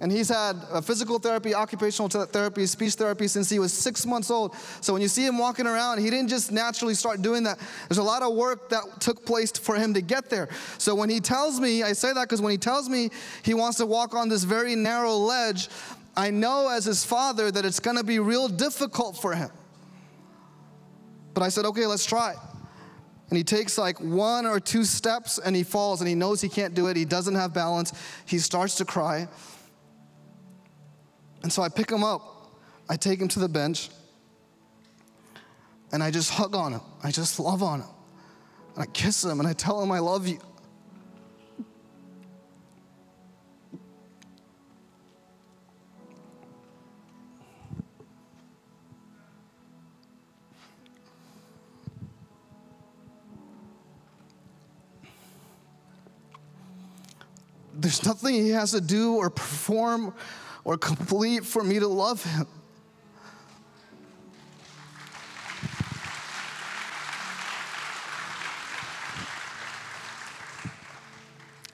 And 0.00 0.12
he's 0.12 0.28
had 0.28 0.54
physical 0.84 1.18
therapy, 1.18 1.54
occupational 1.54 2.08
therapy, 2.08 2.66
speech 2.66 2.94
therapy 2.94 3.26
since 3.26 3.50
he 3.50 3.58
was 3.58 3.72
six 3.72 4.06
months 4.06 4.30
old. 4.30 4.54
So 4.80 4.92
when 4.92 5.02
you 5.02 5.08
see 5.08 5.26
him 5.26 5.38
walking 5.38 5.66
around, 5.66 5.98
he 5.98 6.08
didn't 6.08 6.28
just 6.28 6.52
naturally 6.52 6.94
start 6.94 7.20
doing 7.20 7.42
that. 7.44 7.58
There's 7.88 7.98
a 7.98 8.02
lot 8.02 8.22
of 8.22 8.34
work 8.34 8.68
that 8.68 8.84
took 9.00 9.26
place 9.26 9.50
for 9.50 9.74
him 9.74 9.94
to 9.94 10.00
get 10.00 10.30
there. 10.30 10.48
So 10.78 10.94
when 10.94 11.10
he 11.10 11.18
tells 11.18 11.58
me, 11.58 11.82
I 11.82 11.94
say 11.94 12.12
that 12.12 12.22
because 12.22 12.40
when 12.40 12.52
he 12.52 12.58
tells 12.58 12.88
me 12.88 13.10
he 13.42 13.54
wants 13.54 13.78
to 13.78 13.86
walk 13.86 14.14
on 14.14 14.28
this 14.28 14.44
very 14.44 14.76
narrow 14.76 15.14
ledge, 15.14 15.68
I 16.18 16.30
know 16.30 16.68
as 16.68 16.84
his 16.84 17.04
father 17.04 17.50
that 17.50 17.64
it's 17.64 17.80
gonna 17.80 18.02
be 18.02 18.18
real 18.18 18.48
difficult 18.48 19.16
for 19.16 19.34
him. 19.34 19.50
But 21.32 21.44
I 21.44 21.48
said, 21.48 21.64
okay, 21.64 21.86
let's 21.86 22.04
try. 22.04 22.34
And 23.28 23.36
he 23.36 23.44
takes 23.44 23.78
like 23.78 24.00
one 24.00 24.44
or 24.44 24.58
two 24.58 24.84
steps 24.84 25.38
and 25.38 25.54
he 25.54 25.62
falls 25.62 26.00
and 26.00 26.08
he 26.08 26.14
knows 26.14 26.40
he 26.40 26.48
can't 26.48 26.74
do 26.74 26.88
it. 26.88 26.96
He 26.96 27.04
doesn't 27.04 27.36
have 27.36 27.54
balance. 27.54 27.92
He 28.26 28.38
starts 28.38 28.74
to 28.76 28.84
cry. 28.84 29.28
And 31.42 31.52
so 31.52 31.62
I 31.62 31.68
pick 31.68 31.90
him 31.90 32.02
up 32.02 32.38
I 32.88 32.96
take 32.96 33.20
him 33.20 33.28
to 33.28 33.38
the 33.38 33.48
bench 33.48 33.90
and 35.92 36.02
I 36.02 36.10
just 36.10 36.30
hug 36.30 36.54
on 36.54 36.72
him. 36.72 36.80
I 37.02 37.10
just 37.10 37.38
love 37.38 37.62
on 37.62 37.80
him. 37.80 37.88
And 38.74 38.82
I 38.84 38.86
kiss 38.86 39.24
him 39.24 39.40
and 39.40 39.48
I 39.48 39.52
tell 39.52 39.82
him 39.82 39.92
I 39.92 39.98
love 39.98 40.26
you. 40.26 40.38
There's 57.98 58.06
nothing 58.06 58.34
he 58.34 58.50
has 58.50 58.70
to 58.72 58.80
do 58.80 59.16
or 59.16 59.28
perform 59.28 60.14
or 60.62 60.78
complete 60.78 61.44
for 61.44 61.64
me 61.64 61.80
to 61.80 61.88
love 61.88 62.22
him. 62.22 62.46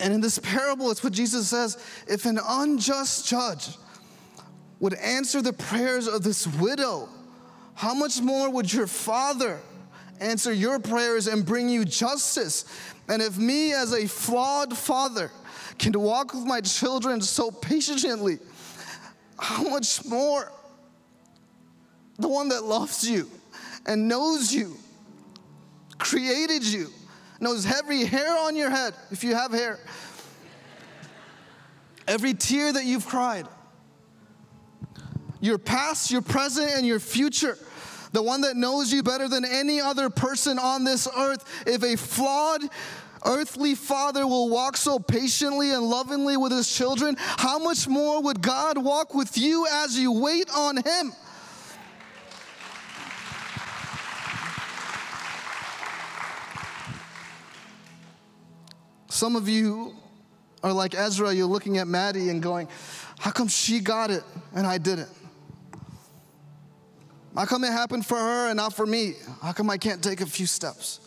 And 0.00 0.14
in 0.14 0.20
this 0.20 0.38
parable, 0.38 0.90
it's 0.90 1.04
what 1.04 1.12
Jesus 1.12 1.48
says 1.48 1.76
if 2.06 2.24
an 2.24 2.38
unjust 2.42 3.28
judge 3.28 3.68
would 4.80 4.94
answer 4.94 5.42
the 5.42 5.52
prayers 5.52 6.06
of 6.06 6.22
this 6.22 6.46
widow, 6.46 7.08
how 7.74 7.92
much 7.92 8.20
more 8.20 8.50
would 8.50 8.72
your 8.72 8.86
Father 8.86 9.60
answer 10.20 10.52
your 10.52 10.78
prayers 10.78 11.26
and 11.26 11.44
bring 11.44 11.68
you 11.68 11.84
justice? 11.84 12.64
And 13.08 13.20
if 13.20 13.36
me, 13.36 13.74
as 13.74 13.92
a 13.92 14.06
flawed 14.06 14.76
father, 14.76 15.30
can 15.78 15.98
walk 15.98 16.34
with 16.34 16.44
my 16.44 16.60
children 16.60 17.20
so 17.20 17.50
patiently, 17.50 18.38
how 19.38 19.68
much 19.68 20.04
more 20.04 20.50
the 22.18 22.28
one 22.28 22.48
that 22.48 22.64
loves 22.64 23.08
you 23.08 23.28
and 23.86 24.08
knows 24.08 24.52
you, 24.52 24.76
created 25.98 26.62
you, 26.64 26.88
knows 27.40 27.66
every 27.66 28.04
hair 28.04 28.36
on 28.38 28.56
your 28.56 28.70
head, 28.70 28.94
if 29.10 29.24
you 29.24 29.34
have 29.34 29.52
hair, 29.52 29.78
every 32.06 32.34
tear 32.34 32.72
that 32.72 32.84
you've 32.84 33.06
cried, 33.06 33.46
your 35.40 35.58
past, 35.58 36.10
your 36.10 36.22
present, 36.22 36.70
and 36.70 36.86
your 36.86 37.00
future. 37.00 37.58
The 38.12 38.22
one 38.22 38.42
that 38.42 38.56
knows 38.56 38.92
you 38.92 39.02
better 39.02 39.28
than 39.28 39.44
any 39.44 39.80
other 39.80 40.08
person 40.08 40.56
on 40.56 40.84
this 40.84 41.08
earth. 41.18 41.44
If 41.66 41.82
a 41.82 41.96
flawed, 41.96 42.62
earthly 43.24 43.74
father 43.74 44.26
will 44.26 44.48
walk 44.48 44.76
so 44.76 44.98
patiently 44.98 45.70
and 45.70 45.82
lovingly 45.82 46.36
with 46.36 46.52
his 46.52 46.72
children, 46.72 47.16
how 47.18 47.58
much 47.58 47.88
more 47.88 48.22
would 48.22 48.42
God 48.42 48.78
walk 48.78 49.14
with 49.14 49.36
you 49.36 49.66
as 49.70 49.98
you 49.98 50.12
wait 50.12 50.48
on 50.54 50.76
him? 50.76 51.12
Some 59.08 59.36
of 59.36 59.48
you 59.48 59.94
are 60.64 60.72
like 60.72 60.94
Ezra, 60.94 61.32
you're 61.32 61.46
looking 61.46 61.78
at 61.78 61.86
Maddie 61.86 62.30
and 62.30 62.42
going, 62.42 62.66
How 63.18 63.30
come 63.30 63.46
she 63.46 63.78
got 63.78 64.10
it 64.10 64.24
and 64.54 64.66
I 64.66 64.78
didn't? 64.78 65.10
How 67.36 67.44
come 67.46 67.64
it 67.64 67.72
happened 67.72 68.06
for 68.06 68.16
her 68.16 68.48
and 68.48 68.56
not 68.56 68.74
for 68.74 68.86
me? 68.86 69.14
How 69.40 69.52
come 69.52 69.70
I 69.70 69.78
can't 69.78 70.02
take 70.02 70.20
a 70.20 70.26
few 70.26 70.46
steps? 70.46 71.00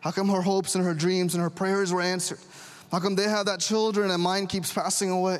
How 0.00 0.10
come 0.10 0.28
her 0.30 0.40
hopes 0.40 0.74
and 0.74 0.84
her 0.84 0.94
dreams 0.94 1.34
and 1.34 1.42
her 1.42 1.50
prayers 1.50 1.92
were 1.92 2.00
answered? 2.00 2.38
How 2.90 2.98
come 2.98 3.14
they 3.14 3.28
have 3.28 3.46
that 3.46 3.60
children 3.60 4.10
and 4.10 4.22
mine 4.22 4.46
keeps 4.46 4.72
passing 4.72 5.10
away? 5.10 5.38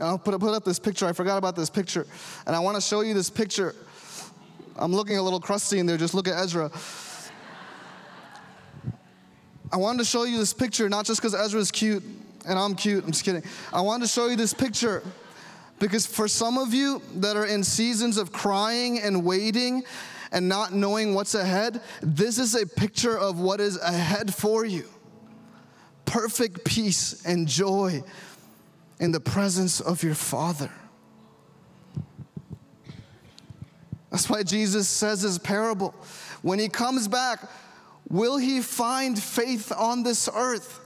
I'll 0.00 0.18
put, 0.18 0.38
put 0.38 0.54
up 0.54 0.64
this 0.64 0.78
picture. 0.78 1.06
I 1.06 1.12
forgot 1.12 1.38
about 1.38 1.56
this 1.56 1.70
picture. 1.70 2.06
And 2.46 2.54
I 2.54 2.58
want 2.58 2.76
to 2.76 2.80
show 2.80 3.00
you 3.00 3.14
this 3.14 3.30
picture. 3.30 3.74
I'm 4.76 4.92
looking 4.92 5.16
a 5.16 5.22
little 5.22 5.40
crusty 5.40 5.78
in 5.78 5.86
there. 5.86 5.96
Just 5.96 6.14
look 6.14 6.28
at 6.28 6.34
Ezra. 6.34 6.70
I 9.72 9.76
wanted 9.76 9.98
to 9.98 10.04
show 10.04 10.24
you 10.24 10.38
this 10.38 10.52
picture, 10.52 10.88
not 10.88 11.06
just 11.06 11.20
because 11.20 11.34
Ezra's 11.34 11.70
cute 11.70 12.02
and 12.46 12.58
I'm 12.58 12.74
cute. 12.74 13.04
I'm 13.04 13.12
just 13.12 13.24
kidding. 13.24 13.42
I 13.72 13.80
wanted 13.80 14.06
to 14.06 14.12
show 14.12 14.28
you 14.28 14.36
this 14.36 14.52
picture 14.52 15.02
because 15.84 16.06
for 16.06 16.26
some 16.26 16.56
of 16.56 16.72
you 16.72 17.02
that 17.16 17.36
are 17.36 17.44
in 17.44 17.62
seasons 17.62 18.16
of 18.16 18.32
crying 18.32 18.98
and 19.00 19.22
waiting 19.22 19.84
and 20.32 20.48
not 20.48 20.72
knowing 20.72 21.12
what's 21.12 21.34
ahead, 21.34 21.78
this 22.00 22.38
is 22.38 22.54
a 22.54 22.66
picture 22.66 23.18
of 23.18 23.38
what 23.38 23.60
is 23.60 23.76
ahead 23.76 24.32
for 24.32 24.64
you 24.64 24.88
perfect 26.06 26.64
peace 26.64 27.26
and 27.26 27.46
joy 27.46 28.02
in 28.98 29.12
the 29.12 29.20
presence 29.20 29.78
of 29.78 30.02
your 30.02 30.14
Father. 30.14 30.70
That's 34.10 34.30
why 34.30 34.42
Jesus 34.42 34.88
says 34.88 35.20
his 35.20 35.38
parable. 35.38 35.94
When 36.40 36.58
he 36.58 36.70
comes 36.70 37.08
back, 37.08 37.40
will 38.08 38.38
he 38.38 38.62
find 38.62 39.22
faith 39.22 39.70
on 39.70 40.02
this 40.02 40.30
earth? 40.34 40.80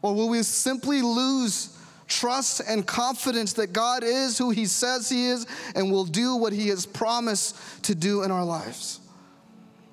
Or 0.00 0.14
will 0.14 0.30
we 0.30 0.42
simply 0.42 1.02
lose 1.02 1.76
trust 2.10 2.60
and 2.66 2.86
confidence 2.86 3.54
that 3.54 3.72
God 3.72 4.04
is 4.04 4.36
who 4.36 4.50
He 4.50 4.66
says 4.66 5.08
He 5.08 5.28
is 5.28 5.46
and 5.74 5.90
will 5.90 6.04
do 6.04 6.36
what 6.36 6.52
He 6.52 6.68
has 6.68 6.84
promised 6.84 7.56
to 7.84 7.94
do 7.94 8.22
in 8.22 8.30
our 8.30 8.44
lives. 8.44 9.00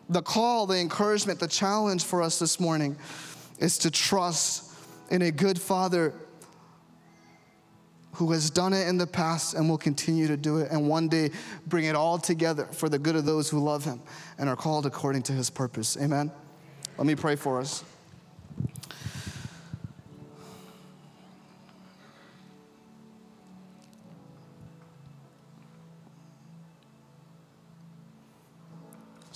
The 0.10 0.22
call, 0.22 0.66
the 0.66 0.80
encouragement, 0.80 1.40
the 1.40 1.48
challenge 1.48 2.04
for 2.04 2.22
us 2.22 2.40
this 2.40 2.60
morning 2.60 2.98
is 3.60 3.78
to 3.80 3.92
trust 3.92 4.74
in 5.10 5.22
a 5.22 5.32
good 5.32 5.60
Father 5.60 6.14
who 8.14 8.32
has 8.32 8.50
done 8.50 8.74
it 8.74 8.88
in 8.88 8.98
the 8.98 9.06
past 9.06 9.54
and 9.54 9.70
will 9.70 9.78
continue 9.78 10.28
to 10.28 10.36
do 10.36 10.58
it, 10.58 10.72
and 10.72 10.90
one 10.90 11.08
day 11.08 11.30
bring 11.68 11.86
it 11.86 11.96
all 11.96 12.18
together 12.18 12.66
for 12.66 12.90
the 12.90 12.98
good 12.98 13.16
of 13.16 13.26
those 13.26 13.48
who 13.48 13.60
love 13.60 13.86
Him 13.86 14.02
and 14.40 14.50
are 14.50 14.56
called 14.56 14.88
according 14.88 15.22
to 15.24 15.34
His 15.34 15.50
purpose. 15.52 15.96
Amen. 16.02 16.32
Let 16.98 17.06
me 17.06 17.14
pray 17.14 17.36
for 17.36 17.60
us. 17.60 17.84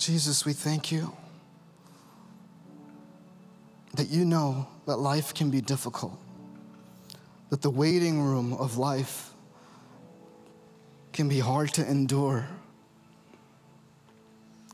Jesus, 0.04 0.44
we 0.44 0.52
thank 0.52 0.90
you 0.90 1.12
that 3.94 4.08
you 4.08 4.24
know 4.24 4.66
that 4.86 4.96
life 4.96 5.32
can 5.32 5.48
be 5.48 5.60
difficult, 5.60 6.18
that 7.50 7.62
the 7.62 7.70
waiting 7.70 8.20
room 8.20 8.52
of 8.54 8.78
life 8.78 9.30
can 11.12 11.28
be 11.28 11.38
hard 11.38 11.72
to 11.74 11.88
endure, 11.88 12.48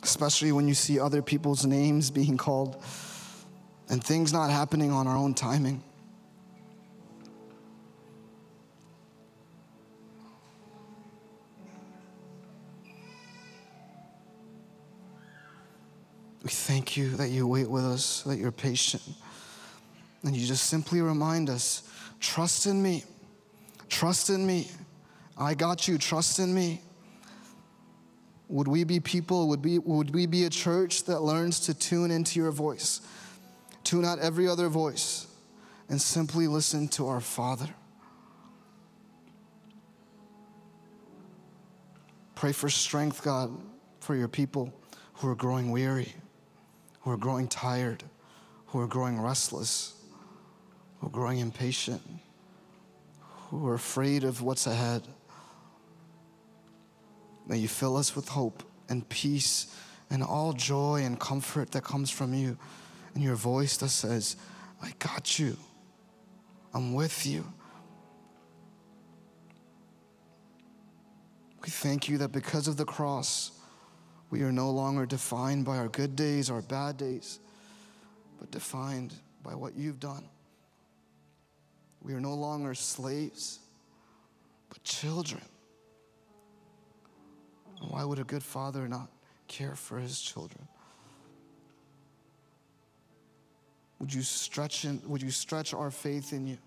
especially 0.02 0.50
when 0.50 0.66
you 0.66 0.72
see 0.72 0.98
other 0.98 1.20
people's 1.20 1.66
names 1.66 2.10
being 2.10 2.38
called 2.38 2.82
and 3.90 4.02
things 4.02 4.32
not 4.32 4.48
happening 4.48 4.90
on 4.92 5.06
our 5.06 5.16
own 5.16 5.34
timing. 5.34 5.84
We 16.48 16.52
thank 16.52 16.96
you 16.96 17.10
that 17.16 17.28
you 17.28 17.46
wait 17.46 17.68
with 17.68 17.84
us, 17.84 18.22
that 18.22 18.38
you're 18.38 18.50
patient. 18.50 19.02
And 20.22 20.34
you 20.34 20.46
just 20.46 20.64
simply 20.64 21.02
remind 21.02 21.50
us 21.50 21.82
trust 22.20 22.64
in 22.64 22.82
me. 22.82 23.04
Trust 23.90 24.30
in 24.30 24.46
me. 24.46 24.70
I 25.36 25.52
got 25.52 25.86
you. 25.86 25.98
Trust 25.98 26.38
in 26.38 26.54
me. 26.54 26.80
Would 28.48 28.66
we 28.66 28.84
be 28.84 28.98
people, 28.98 29.46
would, 29.48 29.62
we 29.62 29.78
would 29.78 30.14
we 30.14 30.24
be 30.24 30.46
a 30.46 30.48
church 30.48 31.04
that 31.04 31.20
learns 31.20 31.60
to 31.66 31.74
tune 31.74 32.10
into 32.10 32.40
your 32.40 32.50
voice, 32.50 33.02
tune 33.84 34.06
out 34.06 34.18
every 34.18 34.48
other 34.48 34.70
voice, 34.70 35.26
and 35.90 36.00
simply 36.00 36.46
listen 36.46 36.88
to 36.88 37.08
our 37.08 37.20
Father? 37.20 37.68
Pray 42.36 42.52
for 42.52 42.70
strength, 42.70 43.22
God, 43.22 43.50
for 44.00 44.16
your 44.16 44.28
people 44.28 44.72
who 45.12 45.28
are 45.28 45.34
growing 45.34 45.70
weary 45.70 46.14
who 47.08 47.14
are 47.14 47.16
growing 47.16 47.48
tired, 47.48 48.04
who 48.66 48.78
are 48.78 48.86
growing 48.86 49.18
restless, 49.18 49.94
who 50.98 51.06
are 51.06 51.10
growing 51.10 51.38
impatient, 51.38 52.02
who 53.48 53.66
are 53.66 53.72
afraid 53.72 54.24
of 54.24 54.42
what's 54.42 54.66
ahead. 54.66 55.08
May 57.46 57.56
you 57.56 57.66
fill 57.66 57.96
us 57.96 58.14
with 58.14 58.28
hope 58.28 58.62
and 58.90 59.08
peace 59.08 59.74
and 60.10 60.22
all 60.22 60.52
joy 60.52 61.00
and 61.02 61.18
comfort 61.18 61.70
that 61.70 61.82
comes 61.82 62.10
from 62.10 62.34
you 62.34 62.58
and 63.14 63.24
your 63.24 63.36
voice 63.36 63.78
that 63.78 63.88
says, 63.88 64.36
I 64.82 64.92
got 64.98 65.38
you. 65.38 65.56
I'm 66.74 66.92
with 66.92 67.24
you. 67.24 67.50
We 71.62 71.70
thank 71.70 72.06
you 72.06 72.18
that 72.18 72.32
because 72.32 72.68
of 72.68 72.76
the 72.76 72.84
cross, 72.84 73.57
we 74.30 74.42
are 74.42 74.52
no 74.52 74.70
longer 74.70 75.06
defined 75.06 75.64
by 75.64 75.78
our 75.78 75.88
good 75.88 76.14
days, 76.14 76.50
our 76.50 76.62
bad 76.62 76.96
days, 76.96 77.38
but 78.38 78.50
defined 78.50 79.14
by 79.42 79.54
what 79.54 79.74
you've 79.74 80.00
done. 80.00 80.24
We 82.02 82.14
are 82.14 82.20
no 82.20 82.34
longer 82.34 82.74
slaves, 82.74 83.58
but 84.68 84.82
children. 84.84 85.42
And 87.80 87.90
why 87.90 88.04
would 88.04 88.18
a 88.18 88.24
good 88.24 88.42
father 88.42 88.86
not 88.86 89.08
care 89.46 89.74
for 89.74 89.98
his 89.98 90.20
children? 90.20 90.66
Would 93.98 94.12
you 94.12 94.22
stretch 94.22 94.84
in, 94.84 95.00
would 95.06 95.22
you 95.22 95.30
stretch 95.30 95.74
our 95.74 95.90
faith 95.90 96.32
in 96.32 96.46
you? 96.46 96.58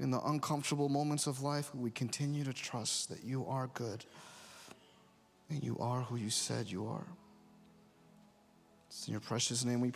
In 0.00 0.10
the 0.10 0.20
uncomfortable 0.20 0.88
moments 0.88 1.26
of 1.26 1.42
life, 1.42 1.74
we 1.74 1.90
continue 1.90 2.44
to 2.44 2.52
trust 2.52 3.08
that 3.08 3.24
you 3.24 3.46
are 3.46 3.68
good 3.74 4.04
and 5.50 5.62
you 5.62 5.76
are 5.78 6.02
who 6.02 6.16
you 6.16 6.30
said 6.30 6.70
you 6.70 6.86
are. 6.88 7.06
It's 8.88 9.06
in 9.06 9.12
your 9.12 9.20
precious 9.20 9.64
name 9.64 9.80
we 9.80 9.86